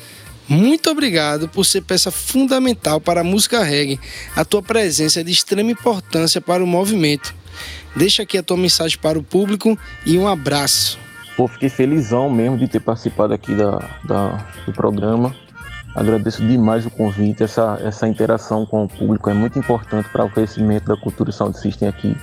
Muito 0.49 0.89
obrigado 0.89 1.47
por 1.47 1.63
ser 1.63 1.81
peça 1.81 2.09
fundamental 2.09 2.99
para 2.99 3.21
a 3.21 3.23
música 3.23 3.63
reggae. 3.63 3.99
A 4.35 4.43
tua 4.43 4.63
presença 4.63 5.19
é 5.19 5.23
de 5.23 5.31
extrema 5.31 5.69
importância 5.69 6.41
para 6.41 6.63
o 6.63 6.67
movimento. 6.67 7.35
Deixa 7.95 8.23
aqui 8.23 8.35
a 8.35 8.41
tua 8.41 8.57
mensagem 8.57 8.97
para 8.97 9.19
o 9.19 9.23
público 9.23 9.77
e 10.03 10.17
um 10.17 10.27
abraço. 10.27 10.97
Pô, 11.37 11.47
fiquei 11.47 11.69
felizão 11.69 12.31
mesmo 12.31 12.57
de 12.57 12.67
ter 12.67 12.79
participado 12.79 13.31
aqui 13.31 13.53
da, 13.53 13.77
da 14.03 14.43
do 14.65 14.73
programa. 14.73 15.35
Agradeço 15.95 16.45
demais 16.45 16.83
o 16.85 16.89
convite, 16.89 17.43
essa, 17.43 17.79
essa 17.83 18.07
interação 18.07 18.65
com 18.65 18.85
o 18.85 18.87
público 18.87 19.29
é 19.29 19.33
muito 19.33 19.59
importante 19.59 20.09
para 20.09 20.25
o 20.25 20.31
crescimento 20.31 20.85
da 20.85 20.97
cultura 20.97 21.31
sound 21.31 21.59
system 21.59 21.87
aqui. 21.87 22.17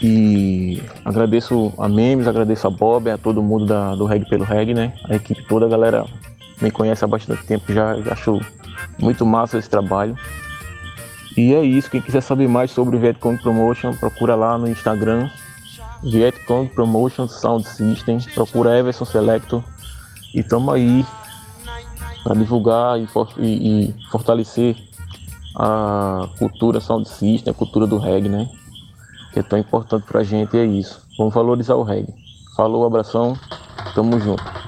E 0.00 0.82
agradeço 1.04 1.72
a 1.78 1.88
Memes, 1.88 2.26
agradeço 2.26 2.66
a 2.66 2.70
Bob, 2.70 3.08
a 3.08 3.16
todo 3.16 3.42
mundo 3.42 3.66
da, 3.66 3.94
do 3.94 4.04
Reg 4.04 4.28
pelo 4.28 4.44
Reg, 4.44 4.74
né? 4.74 4.92
A 5.08 5.14
equipe 5.14 5.44
toda, 5.46 5.66
a 5.66 5.68
galera 5.68 6.04
me 6.62 6.70
conhece 6.70 7.04
há 7.04 7.08
bastante 7.08 7.44
tempo, 7.44 7.72
já, 7.72 7.94
achou 8.10 8.40
muito 8.98 9.26
massa 9.26 9.58
esse 9.58 9.68
trabalho. 9.68 10.16
E 11.36 11.54
é 11.54 11.62
isso, 11.62 11.90
quem 11.90 12.00
quiser 12.00 12.20
saber 12.20 12.48
mais 12.48 12.70
sobre 12.70 12.98
Vietcong 12.98 13.40
Promotion, 13.42 13.94
procura 13.94 14.34
lá 14.34 14.56
no 14.56 14.68
Instagram, 14.68 15.28
Vietcong 16.02 16.68
Promotion 16.68 17.26
Sound 17.28 17.66
System, 17.66 18.18
procura 18.34 18.78
Everson 18.78 19.04
Selector 19.04 19.62
e 20.34 20.42
tamo 20.42 20.70
aí 20.70 21.04
para 22.22 22.34
divulgar 22.34 23.00
e, 23.00 23.06
for, 23.06 23.28
e, 23.38 23.88
e, 23.88 23.94
fortalecer 24.10 24.76
a 25.56 26.28
cultura 26.38 26.80
sound 26.80 27.08
system, 27.08 27.50
a 27.50 27.54
cultura 27.54 27.86
do 27.86 27.98
reggae, 27.98 28.28
né? 28.28 28.48
Que 29.32 29.40
é 29.40 29.42
tão 29.42 29.58
importante 29.58 30.04
pra 30.06 30.22
gente, 30.22 30.56
é 30.56 30.64
isso. 30.64 31.02
Vamos 31.18 31.34
valorizar 31.34 31.74
o 31.74 31.82
reggae. 31.82 32.14
Falou, 32.56 32.86
abração, 32.86 33.36
tamo 33.94 34.18
junto. 34.20 34.61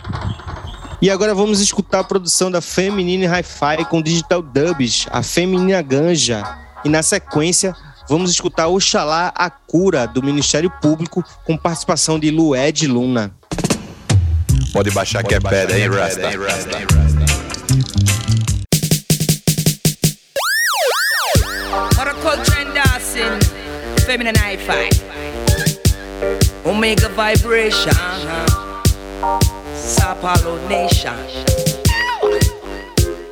E 1.05 1.11
agora 1.11 1.35
vamos 1.35 1.61
escutar 1.61 2.01
a 2.01 2.05
produção 2.05 2.51
da 2.51 2.63
Feminine 2.63 3.27
Hi-Fi 3.27 3.85
com 3.91 4.01
Digital 4.01 4.41
Dubs, 4.41 5.07
a 5.11 5.23
Feminina 5.23 5.83
Ganja. 5.83 6.43
E 6.83 6.89
na 6.89 7.03
sequência, 7.03 7.77
vamos 8.09 8.31
escutar 8.31 8.69
Oxalá 8.69 9.31
a 9.37 9.51
Cura, 9.51 10.07
do 10.07 10.23
Ministério 10.23 10.73
Público, 10.81 11.23
com 11.45 11.59
participação 11.59 12.19
de 12.19 12.31
Lued 12.31 12.87
Luna. 12.87 13.31
Pode 14.73 14.91
baixar 14.93 15.23
que 15.23 15.35
é 15.35 15.41
pedra, 15.41 15.79
hein, 15.79 15.91
Rasta? 15.91 16.27
Hein, 16.27 16.39
Rasta? 16.39 16.71
Feminine 24.07 24.39
Hi-Fi 24.39 24.89
Omega 26.65 27.11
Vibration 27.11 27.91
Sapalo 29.85 30.59
Nation. 30.69 31.15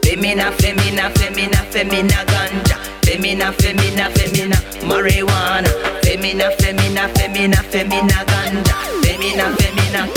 Femina, 0.05 0.53
femina, 0.53 1.11
femina, 1.17 1.57
femina 1.71 2.25
ganja. 2.27 2.77
Femina, 3.03 3.53
femina, 3.53 4.11
femina 4.11 4.57
marijuana. 4.87 5.69
Femina, 6.05 6.51
femina, 6.61 7.09
femina, 7.17 7.57
femina 7.71 8.25
ganja. 8.27 8.75
Femina, 9.03 9.47
femina. 9.57 10.09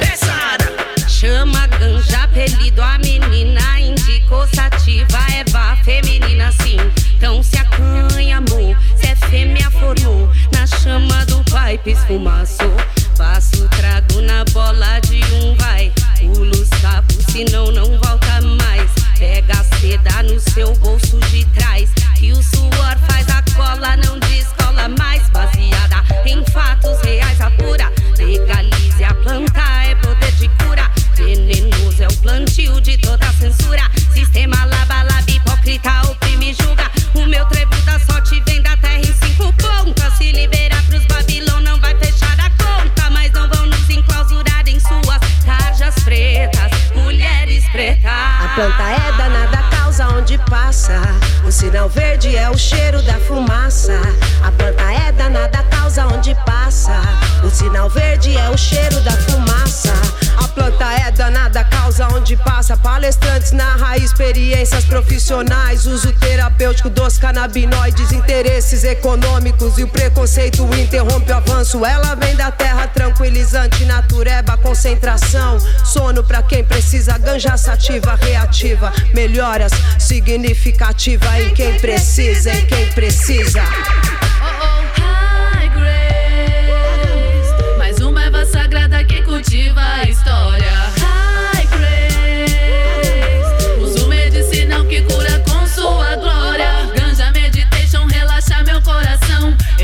Pesada. 0.00 0.66
chama 1.08 1.66
ganja, 1.68 2.24
apelido 2.24 2.82
a 2.82 2.98
menina 2.98 3.80
indicou 3.80 4.46
sativa, 4.48 5.18
erva 5.32 5.76
feminina 5.84 6.50
sim. 6.60 6.78
Então 7.16 7.40
se 7.42 7.56
acanha, 7.56 8.38
amor, 8.38 8.76
se 8.96 9.06
é 9.06 9.14
fêmea 9.14 9.70
formou, 9.70 10.28
na 10.52 10.66
chama 10.66 11.24
do 11.26 11.42
pipe 11.44 11.92
esfumaçou. 11.92 12.74
Faço 13.16 13.66
trago 13.70 14.20
na 14.20 14.44
bola 14.52 15.00
de 15.00 15.22
um 15.36 15.54
vai, 15.56 15.90
pulo 16.20 16.66
sapo, 16.82 17.14
senão 17.32 17.72
não 17.72 17.98
volta 17.98 18.42
mais. 18.42 18.90
Pega 19.18 19.54
a 19.58 19.64
seda 19.78 20.22
no 20.22 20.38
seu 20.38 20.74
bolso 20.76 21.18
de 21.30 21.42
trás, 21.46 21.90
que 22.16 22.32
o 22.32 22.42
suor 22.42 22.98
faz 23.08 23.26
a 23.30 23.42
cola 23.54 23.96
não 23.96 24.18
descola 24.18 24.88
mais. 24.98 25.26
Baseada 25.30 26.04
em 26.26 26.44
fatos 26.52 27.00
reais, 27.00 27.40
apura, 27.40 27.90
legalize 28.18 29.02
a 29.02 29.14
planta, 29.14 29.62
é 29.86 29.94
poder 29.94 30.32
de 30.32 30.48
cura. 30.48 30.90
Venenoso 31.14 32.02
é 32.02 32.08
o 32.08 32.16
plantio 32.18 32.78
de 32.82 32.98
toda 32.98 33.32
planta 48.56 48.84
é 48.84 49.12
danada, 49.18 49.58
causa 49.76 50.08
onde 50.08 50.38
passa. 50.48 50.98
O 51.46 51.52
sinal 51.52 51.90
verde 51.90 52.34
é 52.34 52.48
o 52.48 52.56
cheiro 52.56 53.02
da 53.02 53.20
fumaça. 53.20 54.00
A 54.42 54.50
planta 54.50 54.82
é 54.82 55.12
danada, 55.12 55.62
causa 55.64 56.06
onde 56.06 56.34
passa. 56.46 56.98
O 57.44 57.50
sinal 57.50 57.90
verde 57.90 58.34
é 58.34 58.48
o 58.48 58.56
cheiro 58.56 58.98
da 59.02 59.12
fumaça. 59.12 60.05
A 60.36 60.48
planta 60.48 60.84
é 60.92 61.10
danada, 61.10 61.64
causa 61.64 62.08
onde 62.08 62.36
passa. 62.36 62.76
Palestrantes 62.76 63.52
narra 63.52 63.96
experiências 63.96 64.84
profissionais. 64.84 65.86
Uso 65.86 66.12
terapêutico 66.12 66.90
dos 66.90 67.18
canabinoides, 67.18 68.12
interesses 68.12 68.84
econômicos 68.84 69.78
e 69.78 69.84
o 69.84 69.88
preconceito 69.88 70.62
interrompe 70.74 71.30
o 71.30 71.36
avanço. 71.36 71.84
Ela 71.84 72.14
vem 72.14 72.36
da 72.36 72.50
terra 72.50 72.86
tranquilizante, 72.88 73.84
natureba, 73.84 74.56
concentração. 74.56 75.58
Sono 75.84 76.22
pra 76.22 76.42
quem 76.42 76.64
precisa, 76.64 77.16
ganja 77.18 77.56
sativa, 77.56 78.14
reativa. 78.14 78.92
Melhoras 79.14 79.72
significativa 79.98 81.40
em 81.40 81.54
quem 81.54 81.78
precisa, 81.78 82.52
em 82.52 82.66
quem 82.66 82.86
precisa. 82.92 83.62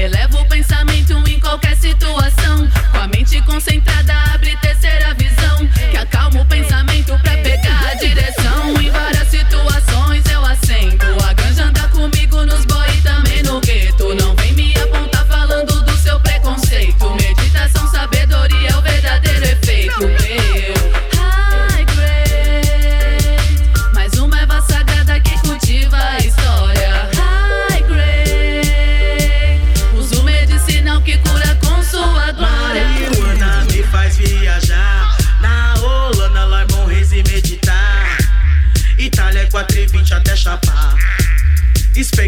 Eleva 0.03 0.41
o 0.41 0.45
pensamento 0.47 1.13
em 1.29 1.39
qualquer 1.39 1.77
situação. 1.77 2.69
Com 2.91 2.99
a 2.99 3.07
mente 3.07 3.41
concentrada 3.43 4.22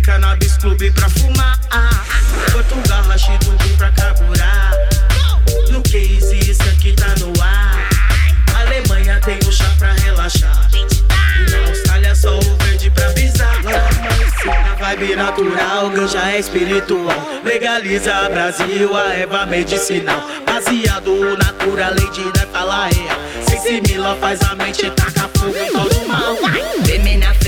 Cannabis 0.05 0.59
Clube 0.59 0.91
pra 0.91 1.09
fumar. 1.09 1.59
Portugal, 2.53 3.03
Rachidubi 3.05 3.71
pra 3.79 3.91
carburar. 3.93 4.73
No 5.71 5.81
case, 5.83 6.39
isso 6.51 6.63
aqui 6.65 6.93
tá 6.93 7.15
no 7.21 7.33
ar. 7.43 7.89
Alemanha 8.55 9.19
tem 9.21 9.39
o 9.39 9.53
chá 9.53 9.71
pra 9.79 9.93
relaxar. 9.93 10.69
E 10.75 11.51
na 11.51 11.69
Austrália, 11.69 12.15
só 12.15 12.39
o 12.39 12.57
verde 12.59 12.91
pra 12.91 13.09
brisar. 13.11 13.63
Na 14.45 14.75
vibe 14.75 15.17
natural, 15.17 15.89
ganja 15.91 16.31
é 16.31 16.39
espiritual. 16.39 17.27
Legaliza 17.43 18.29
Brasil, 18.29 18.95
a 18.97 19.15
erva 19.15 19.47
medicinal. 19.47 20.23
Baseado 20.47 21.37
natura, 21.39 21.89
lei 21.89 22.11
de 22.11 22.35
falar 22.53 22.91
real. 22.93 23.19
Se 23.49 23.59
simila, 23.59 24.17
faz 24.21 24.41
a 24.43 24.55
mente 24.55 24.91
taca 24.91 25.29
fogo 25.37 25.55
todo 25.73 26.09
mal. 26.09 26.37
Femina, 26.85 27.35
femina, 27.35 27.44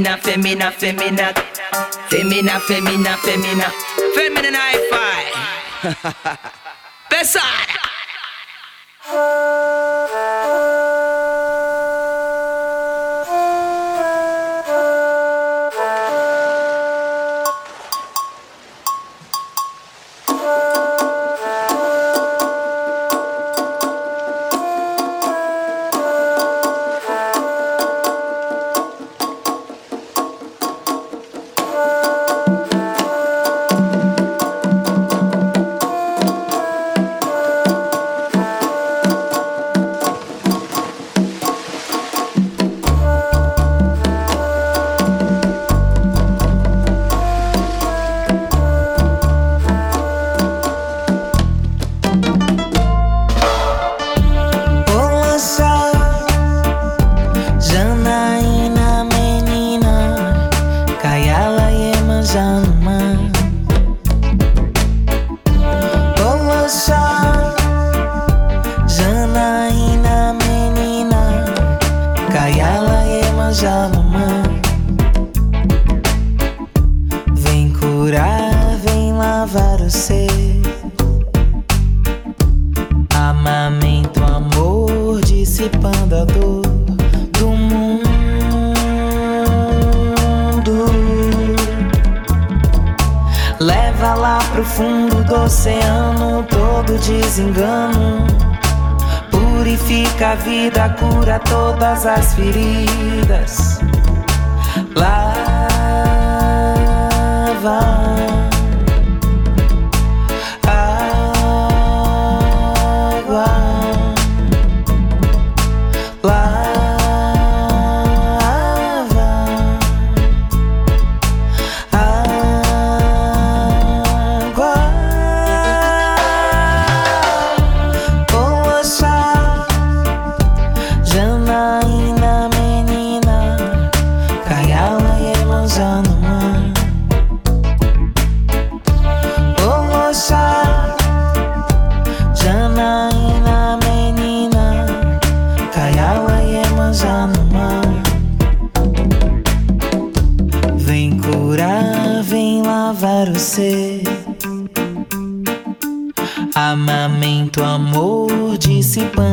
Femina, 0.00 0.16
femina, 0.16 0.70
femina, 0.70 1.34
femina. 1.34 1.34
Femina, 2.08 2.60
femina, 2.60 3.16
femina. 3.18 3.70
Feminine 4.14 4.54
hi-fi. 4.56 6.50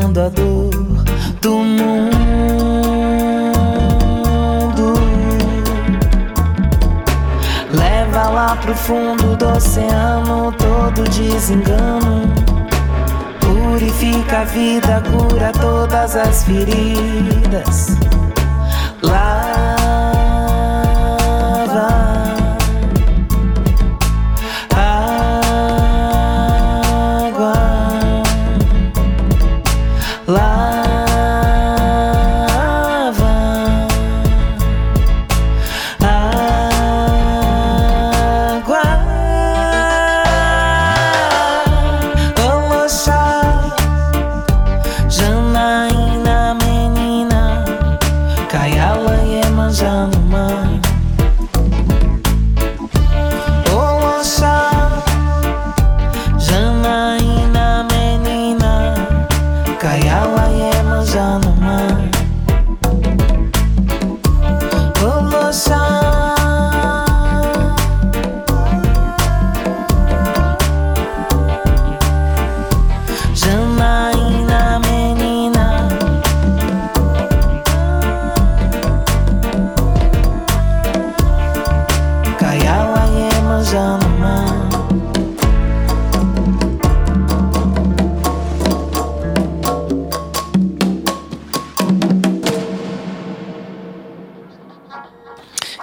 a 0.06 0.30
dor 0.30 0.70
do 1.42 1.56
mundo. 1.58 1.88
Leva 7.72 8.30
lá 8.30 8.56
pro 8.58 8.76
fundo 8.76 9.36
do 9.36 9.50
oceano 9.50 10.54
todo 10.54 11.04
desengano. 11.10 12.34
Purifica 13.40 14.42
a 14.42 14.44
vida, 14.44 15.04
cura 15.12 15.52
todas 15.54 16.16
as 16.16 16.44
feridas. 16.44 17.98
Lava. 19.02 19.77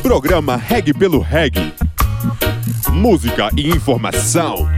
Programa 0.00 0.54
Reg 0.54 0.94
pelo 0.94 1.18
Reg. 1.18 1.74
Música 2.92 3.50
e 3.56 3.68
informação. 3.68 4.68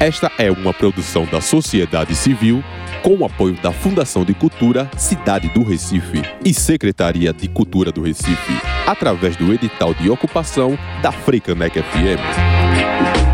Esta 0.00 0.32
é 0.38 0.50
uma 0.50 0.72
produção 0.72 1.26
da 1.26 1.42
sociedade 1.42 2.14
civil 2.14 2.64
com 3.02 3.16
o 3.16 3.24
apoio 3.26 3.54
da 3.60 3.70
Fundação 3.70 4.24
de 4.24 4.32
Cultura 4.32 4.90
Cidade 4.96 5.50
do 5.50 5.62
Recife 5.62 6.22
e 6.42 6.54
Secretaria 6.54 7.34
de 7.34 7.46
Cultura 7.46 7.92
do 7.92 8.00
Recife, 8.00 8.54
através 8.86 9.36
do 9.36 9.52
edital 9.52 9.92
de 9.92 10.08
ocupação 10.08 10.78
da 11.02 11.12
Freicanec 11.12 11.78
FM. 11.82 13.29